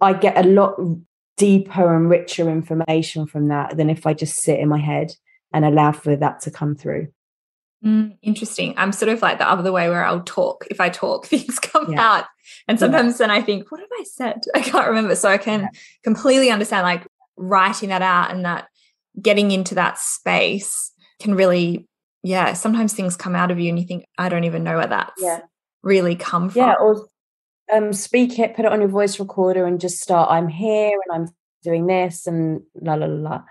[0.00, 0.74] i get a lot
[1.36, 5.12] deeper and richer information from that than if i just sit in my head
[5.52, 7.08] and allow for that to come through
[7.84, 8.74] Mm, interesting.
[8.76, 10.66] I'm sort of like the other way where I'll talk.
[10.70, 12.16] If I talk, things come yeah.
[12.16, 12.24] out.
[12.68, 13.26] And sometimes yeah.
[13.26, 14.42] then I think, what have I said?
[14.54, 15.16] I can't remember.
[15.16, 15.68] So I can yeah.
[16.04, 18.68] completely understand like writing that out and that
[19.20, 21.86] getting into that space can really
[22.22, 24.86] yeah sometimes things come out of you and you think i don't even know where
[24.86, 25.22] that's
[25.82, 27.08] really come from yeah or
[27.72, 31.22] um speak it put it on your voice recorder and just start i'm here and
[31.22, 33.42] i'm doing this and la la la la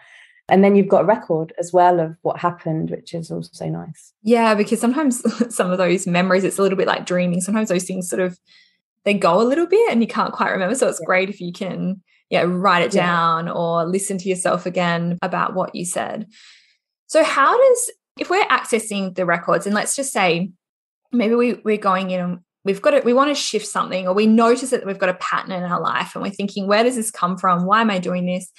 [0.49, 4.13] and then you've got a record as well of what happened which is also nice
[4.23, 5.23] yeah because sometimes
[5.55, 8.37] some of those memories it's a little bit like dreaming sometimes those things sort of
[9.05, 11.05] they go a little bit and you can't quite remember so it's yeah.
[11.05, 13.05] great if you can yeah, write it yeah.
[13.05, 16.27] down or listen to yourself again about what you said.
[17.07, 20.51] So, how does, if we're accessing the records, and let's just say
[21.11, 24.13] maybe we, we're going in and we've got it, we want to shift something, or
[24.13, 26.95] we notice that we've got a pattern in our life and we're thinking, where does
[26.95, 27.65] this come from?
[27.65, 28.51] Why am I doing this?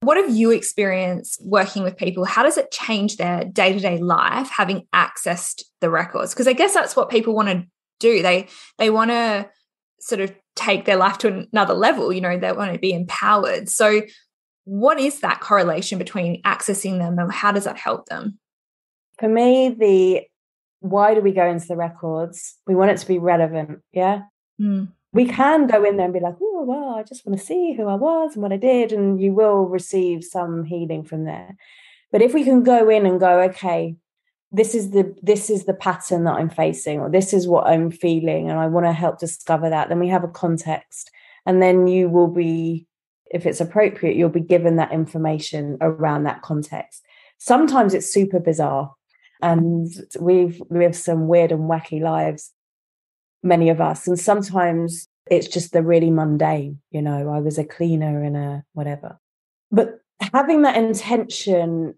[0.00, 2.24] What have you experienced working with people?
[2.24, 6.32] How does it change their day to day life having accessed the records?
[6.32, 7.66] Because I guess that's what people want to
[7.98, 8.22] do.
[8.22, 9.48] They they want to
[10.00, 13.68] sort of take their life to another level you know they want to be empowered
[13.68, 14.02] so
[14.64, 18.38] what is that correlation between accessing them and how does that help them
[19.18, 20.22] for me the
[20.80, 24.22] why do we go into the records we want it to be relevant yeah
[24.60, 24.88] mm.
[25.12, 27.74] We can go in there and be like, oh, well, I just want to see
[27.74, 28.92] who I was and what I did.
[28.92, 31.56] And you will receive some healing from there.
[32.12, 33.96] But if we can go in and go, okay,
[34.50, 37.90] this is the this is the pattern that I'm facing, or this is what I'm
[37.90, 41.10] feeling, and I want to help discover that, then we have a context.
[41.44, 42.86] And then you will be,
[43.30, 47.04] if it's appropriate, you'll be given that information around that context.
[47.38, 48.94] Sometimes it's super bizarre.
[49.40, 49.88] And
[50.18, 52.52] we've we have some weird and wacky lives
[53.42, 54.06] many of us.
[54.06, 58.64] And sometimes it's just the really mundane, you know, I was a cleaner in a
[58.72, 59.18] whatever.
[59.70, 60.00] But
[60.32, 61.94] having that intention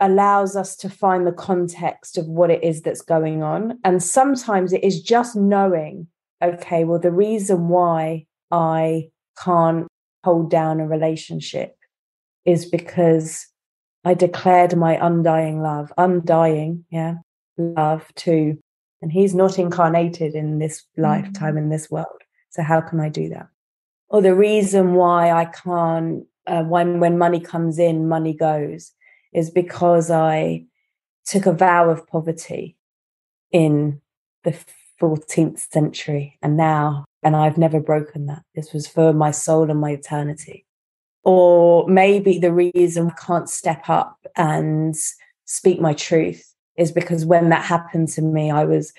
[0.00, 3.78] allows us to find the context of what it is that's going on.
[3.84, 6.08] And sometimes it is just knowing,
[6.42, 9.10] okay, well, the reason why I
[9.42, 9.86] can't
[10.24, 11.76] hold down a relationship
[12.44, 13.46] is because
[14.04, 17.14] I declared my undying love, undying, yeah,
[17.56, 18.58] love to
[19.02, 21.58] and he's not incarnated in this lifetime, mm-hmm.
[21.58, 22.22] in this world.
[22.50, 23.48] So how can I do that?
[24.08, 28.92] Or the reason why I can't, uh, when, when money comes in, money goes,
[29.32, 30.66] is because I
[31.26, 32.76] took a vow of poverty
[33.50, 34.00] in
[34.44, 34.56] the
[35.00, 36.38] 14th century.
[36.42, 38.42] And now, and I've never broken that.
[38.54, 40.66] This was for my soul and my eternity.
[41.24, 44.94] Or maybe the reason I can't step up and
[45.44, 48.92] speak my truth is because when that happened to me, I was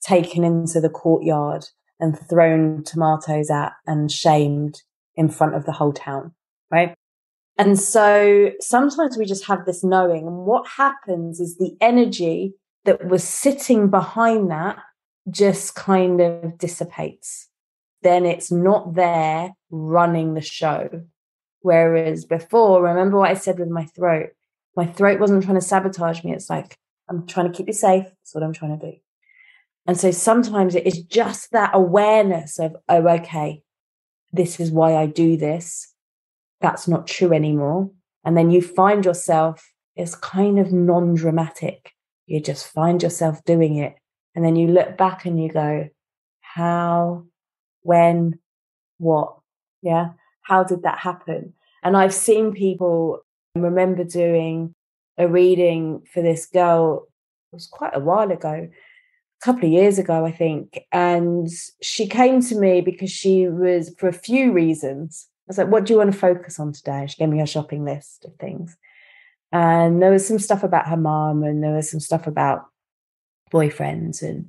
[0.00, 1.66] taken into the courtyard
[2.00, 4.82] and thrown tomatoes at and shamed
[5.16, 6.32] in front of the whole town.
[6.70, 6.94] Right.
[7.56, 10.26] And so sometimes we just have this knowing.
[10.26, 12.54] And what happens is the energy
[12.84, 14.78] that was sitting behind that
[15.28, 17.48] just kind of dissipates.
[18.02, 20.88] Then it's not there running the show.
[21.60, 24.30] Whereas before, remember what I said with my throat?
[24.76, 26.32] My throat wasn't trying to sabotage me.
[26.32, 28.04] It's like, I'm trying to keep you safe.
[28.04, 28.96] That's what I'm trying to do.
[29.86, 33.62] And so sometimes it is just that awareness of, oh, okay,
[34.32, 35.94] this is why I do this.
[36.60, 37.90] That's not true anymore.
[38.24, 41.92] And then you find yourself, it's kind of non dramatic.
[42.26, 43.96] You just find yourself doing it.
[44.34, 45.88] And then you look back and you go,
[46.40, 47.24] how,
[47.80, 48.38] when,
[48.98, 49.38] what?
[49.80, 50.10] Yeah.
[50.42, 51.54] How did that happen?
[51.82, 53.20] And I've seen people
[53.54, 54.74] remember doing
[55.18, 57.08] a reading for this girl.
[57.52, 60.80] It was quite a while ago, a couple of years ago, I think.
[60.92, 61.48] And
[61.82, 65.86] she came to me because she was, for a few reasons, I was like, what
[65.86, 67.06] do you want to focus on today?
[67.08, 68.76] She gave me her shopping list of things.
[69.50, 72.66] And there was some stuff about her mom, and there was some stuff about
[73.50, 74.46] boyfriends and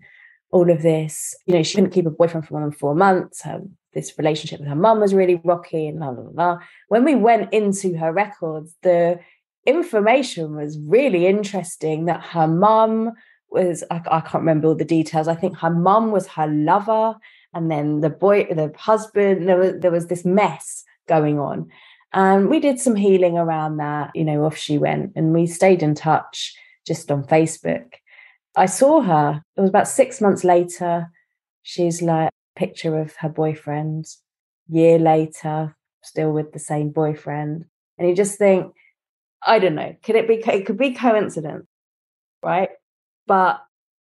[0.52, 1.34] all of this.
[1.46, 3.44] You know, she couldn't keep a boyfriend for more than four months.
[3.44, 3.62] Her,
[3.94, 6.58] this relationship with her mum was really rocky and blah, blah, blah.
[6.90, 9.20] When we went into her records, the
[9.66, 13.12] information was really interesting that her mum
[13.50, 17.16] was I, I, can't remember all the details i think her mum was her lover
[17.54, 21.70] and then the boy the husband there was there was this mess going on.
[22.12, 25.84] And we did some healing around that you know off she went and we stayed
[25.84, 26.56] in touch
[26.88, 27.94] just on facebook.
[28.56, 31.08] I saw her it was about six months later.
[31.64, 34.06] She's like picture of her boyfriend.
[34.68, 37.66] Year later still with the same boyfriend.
[37.98, 38.74] And you just think
[39.44, 39.96] I don't know.
[40.04, 40.36] Could it be?
[40.36, 41.66] It could be coincidence,
[42.44, 42.70] right?
[43.28, 43.62] But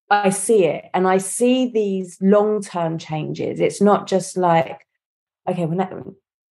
[0.09, 3.59] I see it, and I see these long term changes.
[3.59, 4.85] It's not just like,
[5.47, 5.93] okay, well, that,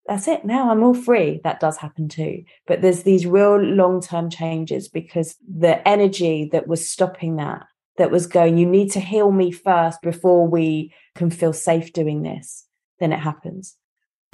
[0.05, 0.45] that's it.
[0.45, 1.41] Now I'm all free.
[1.43, 2.43] That does happen too.
[2.67, 7.63] But there's these real long term changes because the energy that was stopping that,
[7.97, 12.23] that was going, you need to heal me first before we can feel safe doing
[12.23, 12.67] this.
[12.99, 13.75] Then it happens.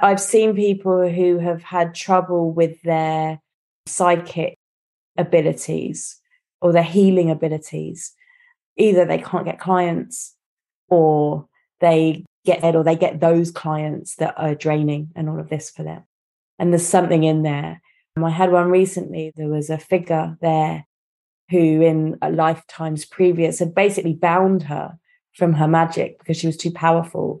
[0.00, 3.40] I've seen people who have had trouble with their
[3.86, 4.58] psychic
[5.16, 6.20] abilities
[6.60, 8.12] or their healing abilities.
[8.76, 10.34] Either they can't get clients
[10.88, 11.46] or
[11.80, 15.70] they get it or they get those clients that are draining and all of this
[15.70, 16.04] for them.
[16.58, 17.80] And there's something in there.
[18.16, 20.86] Um, I had one recently, there was a figure there
[21.50, 24.98] who, in a lifetimes previous, had basically bound her
[25.34, 27.40] from her magic because she was too powerful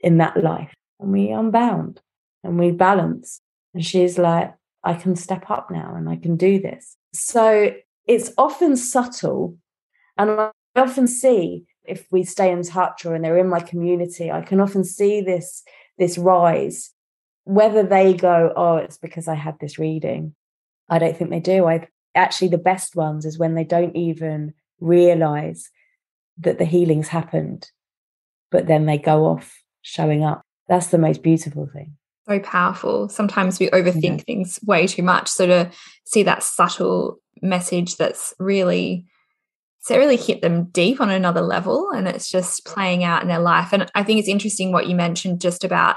[0.00, 0.72] in that life.
[1.00, 2.00] And we unbound
[2.44, 3.40] and we balance.
[3.74, 4.54] And she's like,
[4.86, 6.96] I can step up now and I can do this.
[7.12, 7.74] So
[8.06, 9.58] it's often subtle.
[10.16, 14.30] And I often see if we stay in touch or and they're in my community,
[14.30, 15.64] I can often see this,
[15.98, 16.92] this rise.
[17.44, 20.36] Whether they go, oh, it's because I had this reading.
[20.88, 21.66] I don't think they do.
[21.66, 25.68] I actually the best ones is when they don't even realize
[26.38, 27.72] that the healing's happened,
[28.52, 30.42] but then they go off showing up.
[30.68, 31.96] That's the most beautiful thing
[32.28, 33.08] so powerful.
[33.08, 34.24] Sometimes we overthink yeah.
[34.24, 35.28] things way too much.
[35.28, 35.70] So to
[36.04, 39.06] see that subtle message that's really
[39.80, 43.38] so really hit them deep on another level and it's just playing out in their
[43.38, 43.72] life.
[43.72, 45.96] And I think it's interesting what you mentioned just about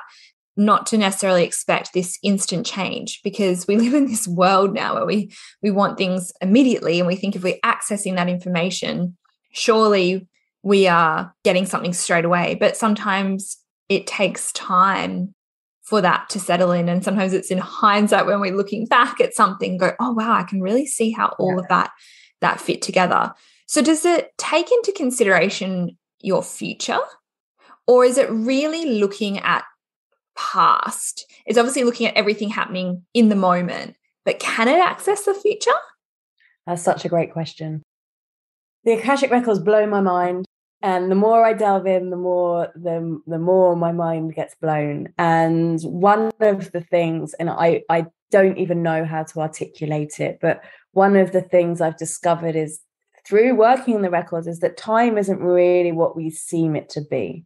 [0.56, 5.06] not to necessarily expect this instant change because we live in this world now where
[5.06, 5.32] we
[5.64, 9.18] we want things immediately and we think if we're accessing that information
[9.54, 10.28] surely
[10.62, 13.58] we are getting something straight away but sometimes
[13.88, 15.34] it takes time
[15.90, 19.34] for that to settle in and sometimes it's in hindsight when we're looking back at
[19.34, 21.60] something go oh wow i can really see how all yeah.
[21.60, 21.92] of that
[22.42, 23.34] that fit together
[23.66, 27.00] so does it take into consideration your future
[27.88, 29.64] or is it really looking at
[30.40, 31.26] past.
[31.46, 35.72] It's obviously looking at everything happening in the moment, but can it access the future?
[36.66, 37.84] That's such a great question.
[38.86, 40.46] The Akashic records blow my mind.
[40.82, 45.14] And the more I delve in, the more the the more my mind gets blown.
[45.18, 50.40] And one of the things, and I I don't even know how to articulate it,
[50.42, 50.62] but
[50.92, 52.80] one of the things I've discovered is
[53.26, 57.02] through working in the records is that time isn't really what we seem it to
[57.02, 57.46] be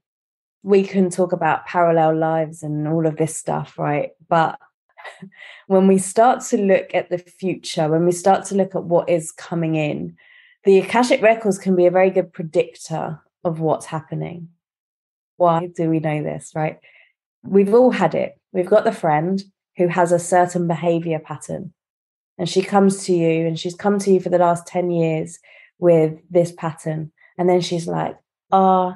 [0.63, 4.11] we can talk about parallel lives and all of this stuff, right?
[4.29, 4.57] But
[5.67, 9.09] when we start to look at the future, when we start to look at what
[9.09, 10.15] is coming in,
[10.65, 14.49] the Akashic records can be a very good predictor of what's happening.
[15.37, 16.79] Why do we know this, right?
[17.43, 18.39] We've all had it.
[18.51, 19.43] We've got the friend
[19.77, 21.73] who has a certain behavior pattern,
[22.37, 25.39] and she comes to you, and she's come to you for the last 10 years
[25.79, 27.11] with this pattern.
[27.37, 28.15] And then she's like,
[28.51, 28.95] oh,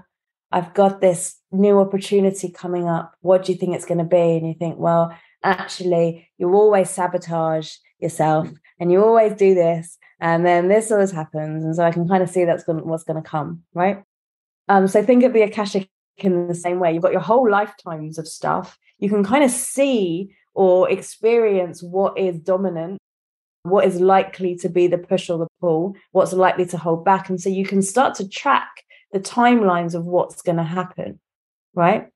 [0.51, 3.13] I've got this new opportunity coming up.
[3.21, 4.37] What do you think it's going to be?
[4.37, 5.13] And you think, well,
[5.43, 8.47] actually, you always sabotage yourself
[8.79, 9.97] and you always do this.
[10.19, 11.63] And then this always happens.
[11.63, 14.03] And so I can kind of see that's going, what's going to come, right?
[14.67, 16.93] Um, so think of the Akashic in the same way.
[16.93, 18.77] You've got your whole lifetimes of stuff.
[18.99, 22.97] You can kind of see or experience what is dominant,
[23.61, 27.29] what is likely to be the push or the pull, what's likely to hold back.
[27.29, 28.69] And so you can start to track
[29.11, 31.19] the timelines of what's going to happen,
[31.75, 32.07] right?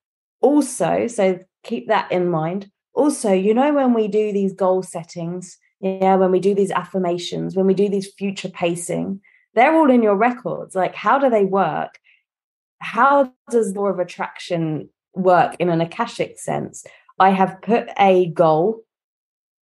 [0.42, 2.70] Also, so keep that in mind.
[2.94, 7.56] Also, you know, when we do these goal settings, yeah, when we do these affirmations,
[7.56, 9.20] when we do these future pacing,
[9.56, 10.76] they're all in your records.
[10.76, 12.00] Like, how do they work?
[12.80, 16.86] How does law of attraction work in an Akashic sense?
[17.20, 18.84] I have put a goal.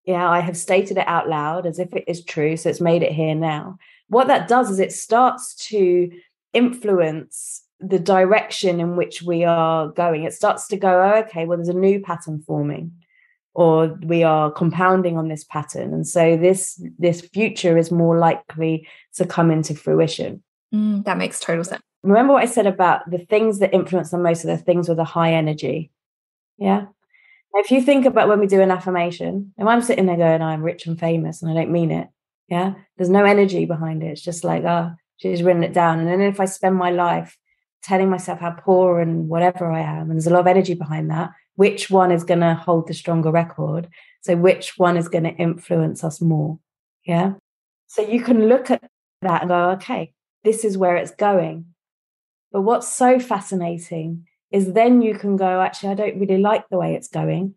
[0.05, 2.57] Yeah, I have stated it out loud as if it is true.
[2.57, 3.77] So it's made it here now.
[4.07, 6.11] What that does is it starts to
[6.53, 10.23] influence the direction in which we are going.
[10.23, 12.91] It starts to go, oh, okay, well, there's a new pattern forming,
[13.59, 18.87] or we are compounding on this pattern, and so this this future is more likely
[19.15, 20.41] to come into fruition.
[20.73, 21.81] Mm, that makes total sense.
[22.01, 24.97] Remember what I said about the things that influence the most are the things with
[24.97, 25.91] a high energy.
[26.57, 26.85] Yeah.
[27.53, 30.63] If you think about when we do an affirmation, if I'm sitting there going, I'm
[30.63, 32.07] rich and famous, and I don't mean it,
[32.47, 34.11] yeah, there's no energy behind it.
[34.13, 35.99] It's just like, oh, she's written it down.
[35.99, 37.37] And then if I spend my life
[37.83, 41.09] telling myself how poor and whatever I am, and there's a lot of energy behind
[41.09, 43.89] that, which one is going to hold the stronger record?
[44.21, 46.57] So which one is going to influence us more?
[47.05, 47.33] Yeah.
[47.87, 48.89] So you can look at
[49.23, 50.13] that and go, okay,
[50.45, 51.65] this is where it's going.
[52.53, 56.77] But what's so fascinating is then you can go, actually, I don't really like the
[56.77, 57.55] way it's going.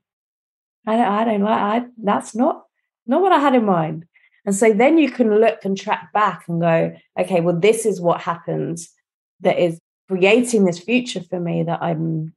[0.84, 2.64] I don't, I don't like, I, that's not,
[3.06, 4.06] not what I had in mind.
[4.44, 8.00] And so then you can look and track back and go, okay, well, this is
[8.00, 8.90] what happens
[9.42, 9.78] that is
[10.08, 12.34] creating this future for me that I'm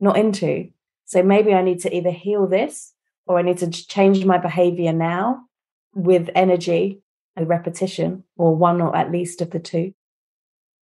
[0.00, 0.70] not into.
[1.04, 2.92] So maybe I need to either heal this
[3.26, 5.44] or I need to change my behavior now
[5.94, 7.00] with energy
[7.36, 9.92] and repetition, or one or at least of the two.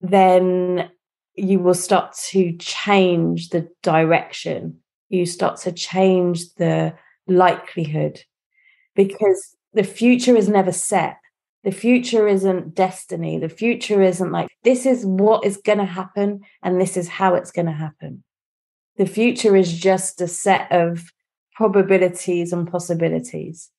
[0.00, 0.90] Then
[1.34, 4.78] you will start to change the direction.
[5.08, 6.94] You start to change the
[7.28, 8.22] likelihood
[8.96, 11.18] because the future is never set.
[11.62, 13.38] The future isn't destiny.
[13.38, 17.34] The future isn't like, this is what is going to happen and this is how
[17.34, 18.24] it's going to happen.
[19.00, 21.10] The future is just a set of
[21.54, 23.70] probabilities and possibilities.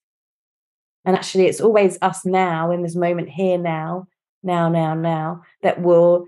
[1.06, 4.08] And actually, it's always us now in this moment here, now,
[4.42, 6.26] now, now, now, that will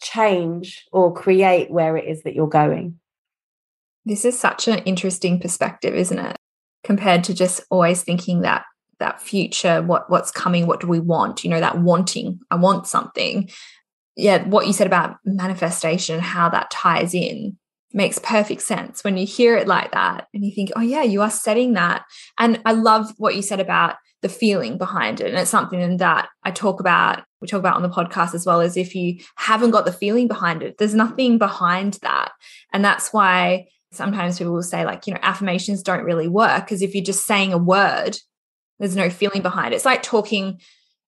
[0.00, 3.00] change or create where it is that you're going.
[4.04, 6.36] This is such an interesting perspective, isn't it?
[6.84, 8.64] Compared to just always thinking that
[9.00, 12.86] that future what what's coming what do we want you know that wanting i want
[12.86, 13.46] something
[14.16, 17.58] yeah what you said about manifestation how that ties in
[17.92, 21.22] makes perfect sense when you hear it like that and you think oh yeah you
[21.22, 22.04] are setting that
[22.38, 26.28] and i love what you said about the feeling behind it and it's something that
[26.42, 29.70] i talk about we talk about on the podcast as well as if you haven't
[29.70, 32.32] got the feeling behind it there's nothing behind that
[32.72, 36.82] and that's why sometimes people will say like you know affirmations don't really work because
[36.82, 38.16] if you're just saying a word
[38.78, 39.76] there's no feeling behind it.
[39.76, 40.60] It's like talking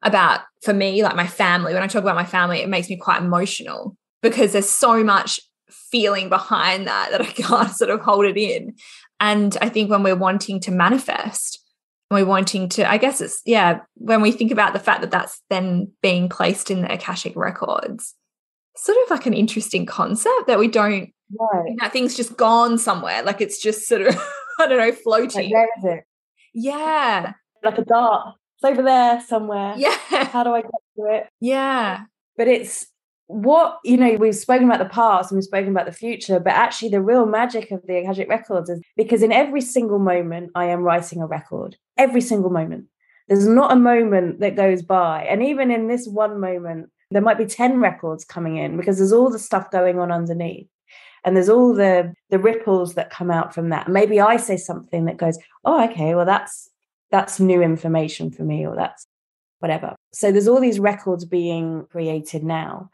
[0.02, 2.96] about for me like my family when i talk about my family it makes me
[2.96, 5.40] quite emotional because there's so much
[5.70, 8.74] feeling behind that that i can't sort of hold it in.
[9.20, 11.62] And i think when we're wanting to manifest
[12.10, 15.42] we're wanting to i guess it's yeah when we think about the fact that that's
[15.50, 18.14] then being placed in the akashic records
[18.76, 21.74] sort of like an interesting concept that we don't right.
[21.80, 24.16] that thing's just gone somewhere like it's just sort of
[24.58, 25.44] i don't know floating.
[25.44, 26.04] like, where is it?
[26.54, 27.32] Yeah.
[27.62, 28.34] Like a dart.
[28.56, 29.74] It's over there somewhere.
[29.76, 29.96] Yeah.
[30.24, 31.28] How do i get to it?
[31.40, 32.04] Yeah.
[32.36, 32.86] But it's
[33.28, 36.54] what you know we've spoken about the past and we've spoken about the future but
[36.54, 40.64] actually the real magic of the akashic records is because in every single moment i
[40.64, 41.76] am writing a record.
[41.98, 42.86] Every single moment.
[43.28, 45.24] There's not a moment that goes by.
[45.24, 49.12] And even in this one moment there might be 10 records coming in because there's
[49.12, 50.68] all the stuff going on underneath.
[51.24, 53.88] And there's all the the ripples that come out from that.
[53.88, 56.70] Maybe i say something that goes oh okay well that's
[57.10, 59.06] that's new information for me or that's
[59.58, 59.94] whatever.
[60.14, 62.90] So there's all these records being created now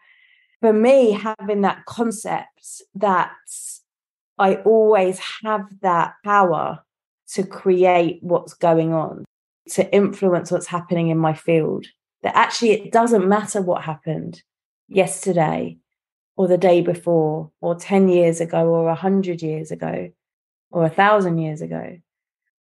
[0.64, 3.32] for me, having that concept that
[4.38, 6.82] I always have that power
[7.34, 9.26] to create what's going on,
[9.72, 11.84] to influence what's happening in my field,
[12.22, 14.42] that actually it doesn't matter what happened
[14.88, 15.76] yesterday
[16.38, 20.08] or the day before or 10 years ago or 100 years ago
[20.70, 21.98] or a thousand years ago.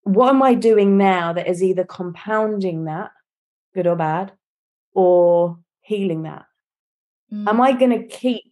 [0.01, 3.11] What am I doing now that is either compounding that,
[3.73, 4.33] good or bad,
[4.93, 6.43] or healing that?
[7.33, 7.47] Mm.
[7.49, 8.43] Am I going to keep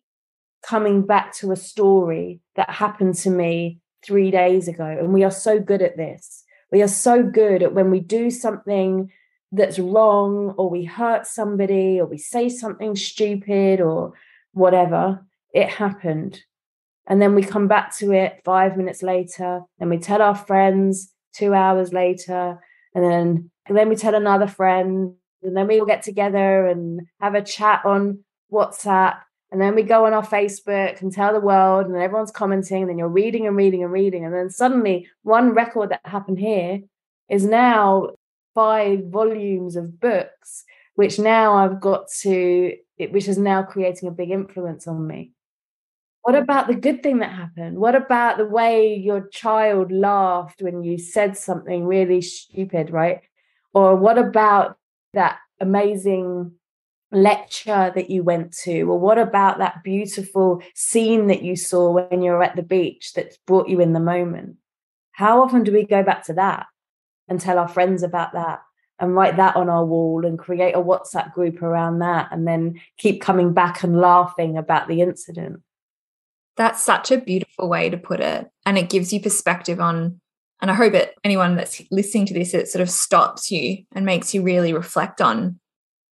[0.64, 4.86] coming back to a story that happened to me three days ago?
[4.86, 6.44] And we are so good at this.
[6.72, 9.12] We are so good at when we do something
[9.52, 14.14] that's wrong, or we hurt somebody, or we say something stupid, or
[14.54, 16.42] whatever, it happened.
[17.06, 21.12] And then we come back to it five minutes later, and we tell our friends
[21.34, 22.62] two hours later,
[22.96, 27.02] and then and then we tell another friend, and then we all get together and
[27.20, 29.20] have a chat on WhatsApp,
[29.52, 32.90] and then we go on our Facebook and tell the world, and everyone's commenting, and
[32.90, 34.26] then you're reading and reading and reading.
[34.26, 36.82] And then suddenly, one record that happened here
[37.30, 38.12] is now
[38.56, 40.64] five volumes of books,
[40.96, 45.32] which now I've got to, which is now creating a big influence on me.
[46.24, 47.78] What about the good thing that happened?
[47.78, 53.22] What about the way your child laughed when you said something really stupid, right?
[53.74, 54.78] Or what about
[55.14, 56.54] that amazing
[57.12, 58.84] lecture that you went to?
[58.84, 63.14] Or what about that beautiful scene that you saw when you were at the beach
[63.14, 64.58] that brought you in the moment?
[65.14, 66.68] How often do we go back to that
[67.28, 68.62] and tell our friends about that
[69.00, 72.80] and write that on our wall and create a whatsapp group around that and then
[72.98, 75.62] keep coming back and laughing about the incident?
[76.58, 80.20] That's such a beautiful way to put it and it gives you perspective on
[80.62, 84.06] and i hope that anyone that's listening to this it sort of stops you and
[84.06, 85.60] makes you really reflect on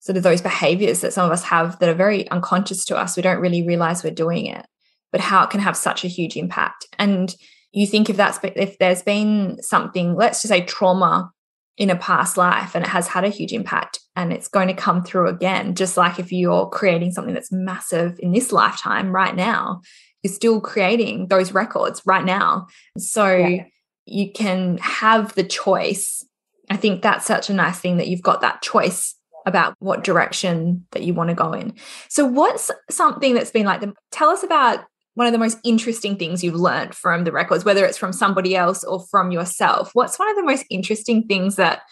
[0.07, 3.17] sort of those behaviors that some of us have that are very unconscious to us.
[3.17, 4.65] We don't really realize we're doing it,
[5.11, 6.87] but how it can have such a huge impact.
[6.97, 7.35] And
[7.73, 11.33] you think if that's if there's been something, let's just say trauma
[11.77, 14.75] in a past life and it has had a huge impact and it's going to
[14.75, 19.35] come through again, just like if you're creating something that's massive in this lifetime right
[19.35, 19.81] now,
[20.23, 22.69] you're still creating those records right now.
[22.97, 23.65] So yeah.
[24.07, 26.25] you can have the choice.
[26.71, 29.16] I think that's such a nice thing that you've got that choice
[29.47, 31.73] about what direction that you want to go in.
[32.09, 34.81] So, what's something that's been like, the, tell us about
[35.15, 38.55] one of the most interesting things you've learned from the records, whether it's from somebody
[38.55, 39.91] else or from yourself.
[39.95, 41.83] What's one of the most interesting things that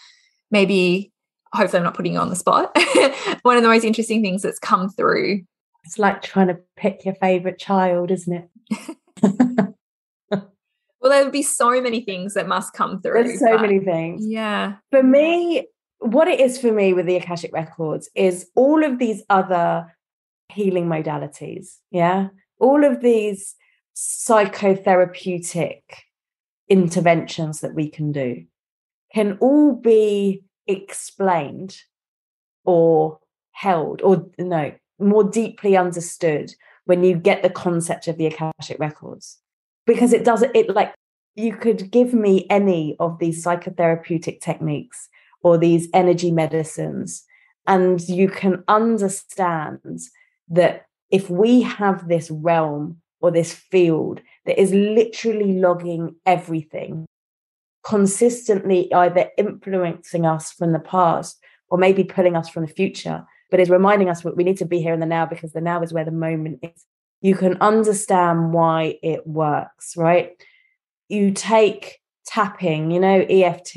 [0.51, 1.11] maybe,
[1.53, 2.77] hopefully, I'm not putting you on the spot,
[3.41, 5.41] one of the most interesting things that's come through?
[5.85, 8.97] It's like trying to pick your favorite child, isn't it?
[10.31, 10.51] well,
[11.01, 13.23] there would be so many things that must come through.
[13.23, 14.25] There's so many things.
[14.27, 14.75] Yeah.
[14.91, 15.67] For me,
[16.05, 19.95] what it is for me with the Akashic Records is all of these other
[20.49, 21.77] healing modalities.
[21.91, 22.29] Yeah.
[22.59, 23.55] All of these
[23.95, 25.81] psychotherapeutic
[26.69, 28.45] interventions that we can do
[29.13, 31.77] can all be explained
[32.65, 33.19] or
[33.51, 36.53] held or no more deeply understood
[36.85, 39.37] when you get the concept of the akashic records
[39.85, 40.93] because it does it like
[41.35, 45.09] you could give me any of these psychotherapeutic techniques
[45.45, 47.23] or these energy medicines.
[47.67, 49.99] And you can understand
[50.49, 57.05] that if we have this realm or this field that is literally logging everything,
[57.85, 61.37] consistently either influencing us from the past
[61.69, 64.65] or maybe pulling us from the future, but is reminding us that we need to
[64.65, 66.85] be here in the now because the now is where the moment is.
[67.21, 70.31] You can understand why it works, right?
[71.07, 73.75] You take tapping, you know, EFT,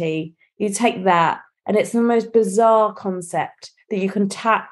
[0.56, 4.70] you take that and it's the most bizarre concept that you can tap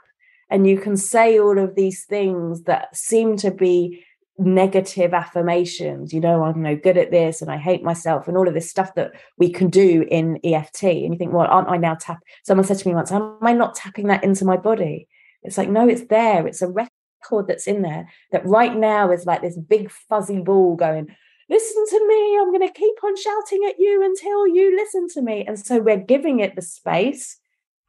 [0.51, 4.03] and you can say all of these things that seem to be
[4.39, 6.13] negative affirmations.
[6.13, 8.69] You know i'm no good at this and i hate myself and all of this
[8.69, 12.23] stuff that we can do in eft and you think well aren't i now tap?
[12.45, 15.09] Someone said to me once am i not tapping that into my body?
[15.43, 16.47] It's like no it's there.
[16.47, 20.77] It's a record that's in there that right now is like this big fuzzy ball
[20.77, 21.15] going
[21.49, 25.23] listen to me i'm going to keep on shouting at you until you listen to
[25.23, 27.39] me and so we're giving it the space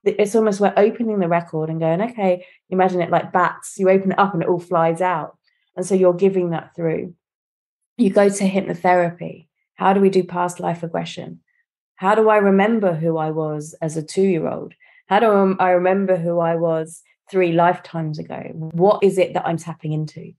[0.03, 4.11] it's almost we're opening the record and going okay imagine it like bats you open
[4.11, 5.37] it up and it all flies out
[5.77, 7.13] and so you're giving that through.
[7.97, 9.47] You go to hypnotherapy.
[9.75, 11.39] How do we do past life regression?
[11.95, 14.73] How do I remember who I was as a two year old?
[15.07, 18.41] How do um, I remember who I was three lifetimes ago?
[18.53, 20.33] What is it that I'm tapping into?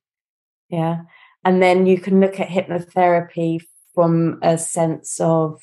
[0.69, 1.03] Yeah.
[1.45, 3.61] And then you can look at hypnotherapy
[3.95, 5.61] from a sense of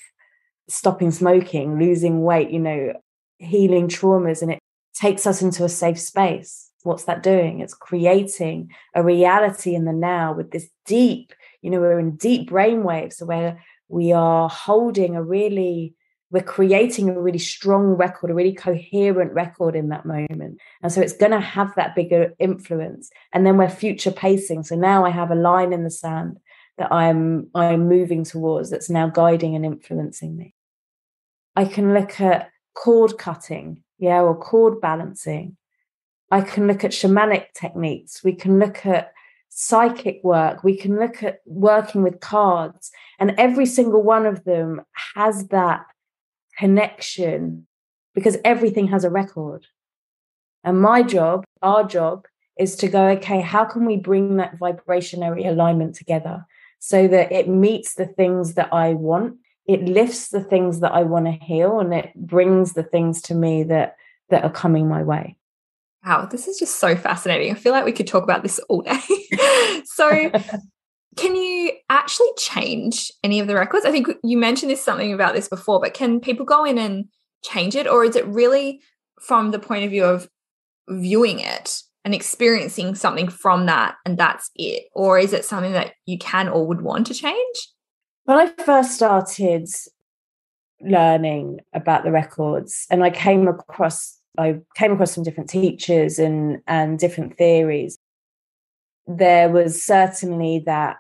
[0.67, 2.93] stopping smoking, losing weight, you know,
[3.38, 4.59] healing traumas, and it
[4.93, 7.59] takes us into a safe space what's that doing?
[7.59, 12.49] It's creating a reality in the now with this deep, you know, we're in deep
[12.49, 13.13] brainwaves.
[13.13, 15.95] So where we are holding a really,
[16.36, 20.59] we're creating a really strong record, a really coherent record in that moment.
[20.83, 23.09] And so it's going to have that bigger influence.
[23.31, 24.63] And then we're future pacing.
[24.63, 26.38] So now I have a line in the sand
[26.77, 30.53] that I'm I'm moving towards that's now guiding and influencing me.
[31.55, 35.55] I can look at cord cutting, yeah, or cord balancing
[36.31, 38.23] I can look at shamanic techniques.
[38.23, 39.13] We can look at
[39.49, 40.65] psychic work.
[40.65, 42.91] We can look at working with cards.
[43.19, 44.81] And every single one of them
[45.15, 45.86] has that
[46.58, 47.68] connection
[48.14, 49.66] because everything has a record.
[50.64, 52.26] And my job, our job,
[52.58, 56.45] is to go, okay, how can we bring that vibrationary alignment together
[56.80, 59.38] so that it meets the things that I want?
[59.68, 63.36] It lifts the things that I want to heal and it brings the things to
[63.36, 63.95] me that
[64.30, 65.38] that are coming my way.
[66.06, 67.51] Wow, this is just so fascinating.
[67.51, 68.99] I feel like we could talk about this all day.
[69.86, 70.32] so,
[71.16, 73.86] can you actually change any of the records?
[73.86, 77.05] I think you mentioned this something about this before, but can people go in and
[77.43, 78.82] change it, or is it really
[79.22, 80.30] from the point of view of
[80.89, 85.93] viewing it and experiencing something from that, and that's it, or is it something that
[86.05, 87.70] you can or would want to change?
[88.26, 89.68] When I first started
[90.82, 96.61] learning about the records, and I came across I came across some different teachers and
[96.68, 97.97] and different theories.
[99.07, 100.97] There was certainly that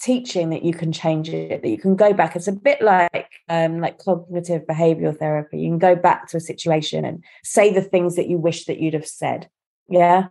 [0.00, 2.34] teaching that you can change it, that you can go back.
[2.34, 5.58] It's a bit like um, like cognitive behavioral therapy.
[5.60, 8.80] You can go back to a situation and say the things that you wish that
[8.80, 9.48] you'd have said.
[9.88, 10.28] Yeah.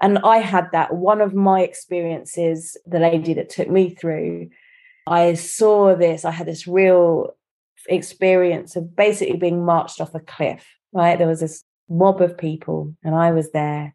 [0.00, 0.94] And I had that.
[0.94, 4.48] One of my experiences, the lady that took me through,
[5.06, 7.34] I saw this, I had this real
[7.88, 11.18] experience of basically being marched off a cliff, right?
[11.18, 13.94] There was this mob of people, and I was there.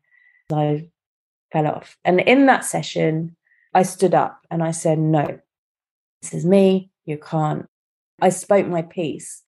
[0.52, 0.90] I
[1.52, 1.98] fell off.
[2.04, 3.36] And in that session,
[3.76, 5.40] I stood up and I said, No,
[6.22, 6.90] this is me.
[7.06, 7.68] You can't.
[8.22, 9.44] I spoke my piece.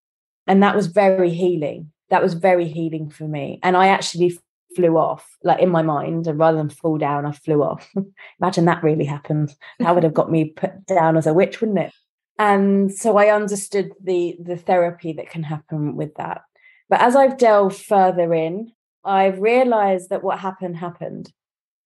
[0.45, 1.91] And that was very healing.
[2.09, 3.59] That was very healing for me.
[3.63, 4.37] And I actually
[4.75, 7.89] flew off, like in my mind, and rather than fall down, I flew off.
[8.41, 9.55] Imagine that really happened.
[9.79, 11.93] That would have got me put down as a witch, wouldn't it?
[12.37, 16.41] And so I understood the the therapy that can happen with that.
[16.89, 18.71] But as I've delved further in,
[19.03, 21.31] I've realized that what happened happened.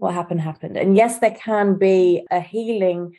[0.01, 0.77] What happened happened.
[0.77, 3.13] And yes, there can be a healing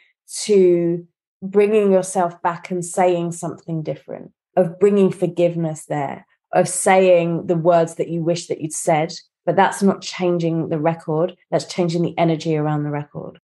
[0.47, 1.07] to
[1.41, 7.95] bringing yourself back and saying something different, of bringing forgiveness there, of saying the words
[7.95, 9.15] that you wish that you'd said.
[9.47, 13.39] But that's not changing the record, that's changing the energy around the record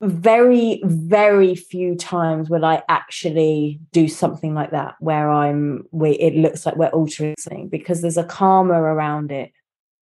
[0.00, 6.34] very very few times will i actually do something like that where i'm where it
[6.34, 9.52] looks like we're altering something because there's a karma around it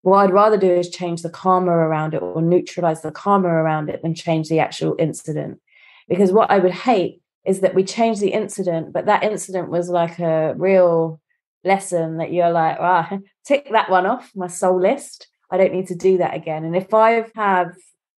[0.08, 3.88] what i'd rather do is change the karma around it or neutralize the karma around
[3.88, 5.60] it than change the actual incident.
[6.08, 9.88] Because what i would hate is that we change the incident but that incident was
[9.88, 11.20] like a real
[11.64, 15.28] lesson that you're like ah tick that one off my soul list.
[15.50, 16.64] I don't need to do that again.
[16.64, 17.74] And if i have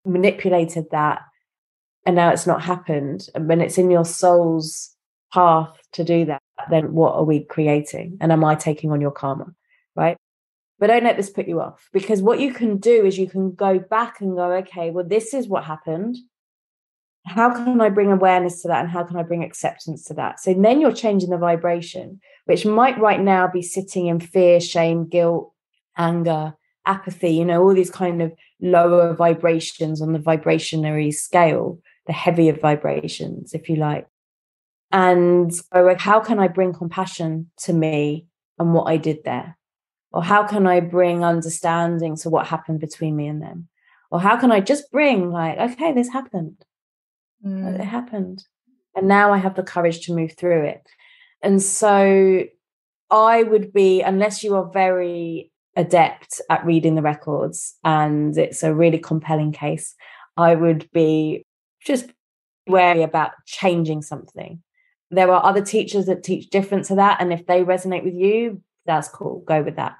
[0.06, 1.22] manipulated that
[2.06, 4.96] and now it's not happened and when it's in your soul's
[5.34, 8.18] path to do that then what are we creating?
[8.22, 9.54] And am i taking on your karma
[9.96, 10.18] right
[10.80, 13.54] but don't let this put you off because what you can do is you can
[13.54, 16.18] go back and go okay well this is what happened
[17.26, 20.40] how can i bring awareness to that and how can i bring acceptance to that
[20.40, 25.08] so then you're changing the vibration which might right now be sitting in fear shame
[25.08, 25.54] guilt
[25.98, 26.54] anger
[26.86, 32.54] apathy you know all these kind of lower vibrations on the vibrationary scale the heavier
[32.54, 34.08] vibrations, if you like.
[34.92, 35.52] And
[36.00, 38.26] how can I bring compassion to me
[38.58, 39.59] and what I did there?
[40.12, 43.68] Or how can I bring understanding to what happened between me and them?
[44.12, 46.66] Or how can I just bring, like, okay, this happened.
[47.46, 47.80] Mm.
[47.80, 48.44] It happened.
[48.96, 50.88] And now I have the courage to move through it.
[51.44, 52.44] And so
[53.12, 58.74] I would be, unless you are very adept at reading the records and it's a
[58.74, 59.94] really compelling case,
[60.36, 61.46] I would be
[61.86, 62.08] just
[62.68, 64.62] wary about changing something.
[65.12, 67.22] There are other teachers that teach different to that.
[67.22, 69.44] And if they resonate with you, that's cool.
[69.46, 69.96] Go with that.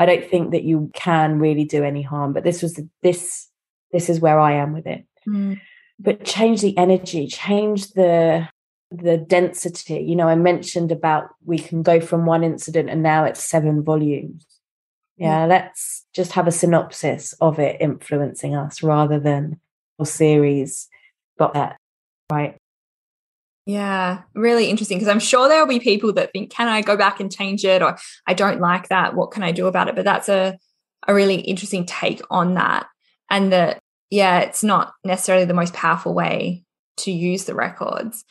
[0.00, 3.48] I don't think that you can really do any harm, but this was the, this
[3.92, 5.04] this is where I am with it.
[5.28, 5.60] Mm.
[5.98, 8.48] But change the energy, change the
[8.90, 10.00] the density.
[10.00, 13.84] You know, I mentioned about we can go from one incident and now it's seven
[13.84, 14.46] volumes.
[15.18, 15.48] Yeah, mm.
[15.50, 19.60] let's just have a synopsis of it influencing us rather than
[20.00, 20.88] a series.
[21.38, 21.76] Got that
[22.30, 22.56] right?
[23.70, 26.96] Yeah, really interesting because I'm sure there will be people that think, can I go
[26.96, 27.82] back and change it?
[27.82, 27.96] Or
[28.26, 29.14] I don't like that.
[29.14, 29.94] What can I do about it?
[29.94, 30.58] But that's a,
[31.06, 32.88] a really interesting take on that.
[33.30, 33.78] And that,
[34.10, 36.64] yeah, it's not necessarily the most powerful way
[36.96, 38.24] to use the records.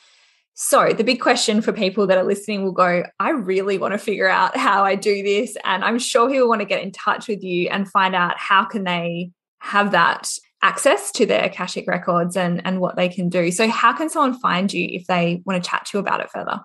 [0.55, 3.97] So, the big question for people that are listening will go, I really want to
[3.97, 5.55] figure out how I do this.
[5.63, 8.65] And I'm sure he'll want to get in touch with you and find out how
[8.65, 10.29] can they have that
[10.61, 13.51] access to their Akashic records and, and what they can do.
[13.51, 16.29] So, how can someone find you if they want to chat to you about it
[16.29, 16.61] further?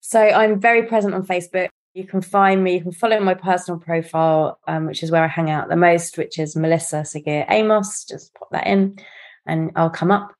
[0.00, 1.68] So, I'm very present on Facebook.
[1.94, 5.28] You can find me, you can follow my personal profile, um, which is where I
[5.28, 8.04] hang out the most, which is Melissa Segir Amos.
[8.04, 8.96] Just pop that in
[9.46, 10.32] and I'll come up.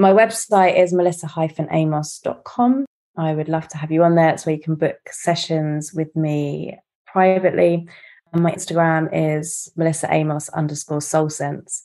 [0.00, 2.84] My website is melissa-amos.com.
[3.16, 4.26] I would love to have you on there.
[4.26, 7.88] That's where you can book sessions with me privately.
[8.32, 11.84] And my Instagram is Melissa Amos underscore soul sense.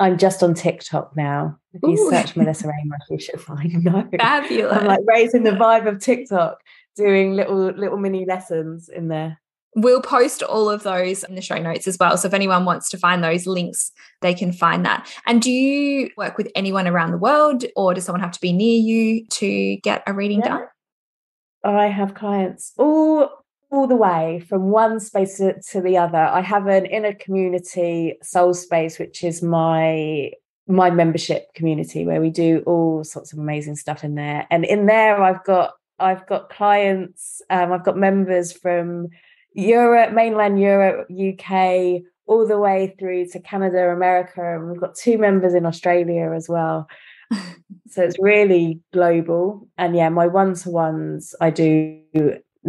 [0.00, 1.58] I'm just on TikTok now.
[1.72, 2.10] If you Ooh.
[2.10, 4.18] search Melissa Amos, you should find me.
[4.18, 4.76] Fabulous.
[4.76, 6.60] I'm like raising the vibe of TikTok,
[6.96, 9.40] doing little little mini lessons in there.
[9.76, 12.16] We'll post all of those in the show notes as well.
[12.16, 13.92] So if anyone wants to find those links,
[14.22, 15.08] they can find that.
[15.26, 18.52] And do you work with anyone around the world or does someone have to be
[18.52, 20.48] near you to get a reading yeah.
[20.48, 20.66] done?
[21.64, 23.37] I have clients all
[23.70, 26.18] all the way from one space to, to the other.
[26.18, 30.32] I have an inner community soul space, which is my
[30.70, 34.46] my membership community where we do all sorts of amazing stuff in there.
[34.50, 39.08] And in there, I've got I've got clients, um, I've got members from
[39.54, 45.18] Europe, mainland Europe, UK, all the way through to Canada, America, and we've got two
[45.18, 46.88] members in Australia as well.
[47.88, 49.68] so it's really global.
[49.76, 52.00] And yeah, my one to ones I do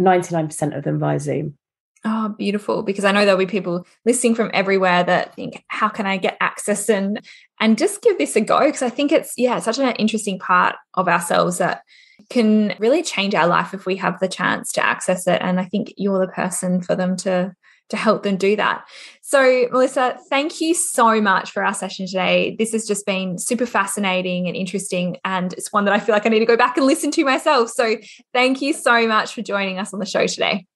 [0.00, 1.56] 99% of them via Zoom.
[2.04, 2.82] Oh, beautiful.
[2.82, 6.38] Because I know there'll be people listening from everywhere that think, how can I get
[6.40, 7.20] access and
[7.60, 8.60] and just give this a go?
[8.60, 11.82] Because I think it's yeah, such an interesting part of ourselves that
[12.30, 15.42] can really change our life if we have the chance to access it.
[15.42, 17.54] And I think you're the person for them to
[17.90, 18.84] to help them do that.
[19.22, 22.56] So, Melissa, thank you so much for our session today.
[22.58, 25.18] This has just been super fascinating and interesting.
[25.24, 27.24] And it's one that I feel like I need to go back and listen to
[27.24, 27.70] myself.
[27.70, 27.96] So,
[28.32, 30.66] thank you so much for joining us on the show today.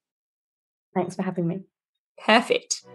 [0.93, 1.61] Thanks for having me.
[2.25, 2.85] Perfect.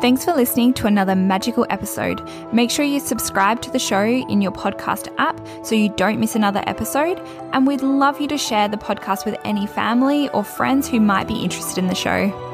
[0.00, 2.26] Thanks for listening to another magical episode.
[2.54, 6.34] Make sure you subscribe to the show in your podcast app so you don't miss
[6.34, 7.18] another episode.
[7.52, 11.28] And we'd love you to share the podcast with any family or friends who might
[11.28, 12.49] be interested in the show.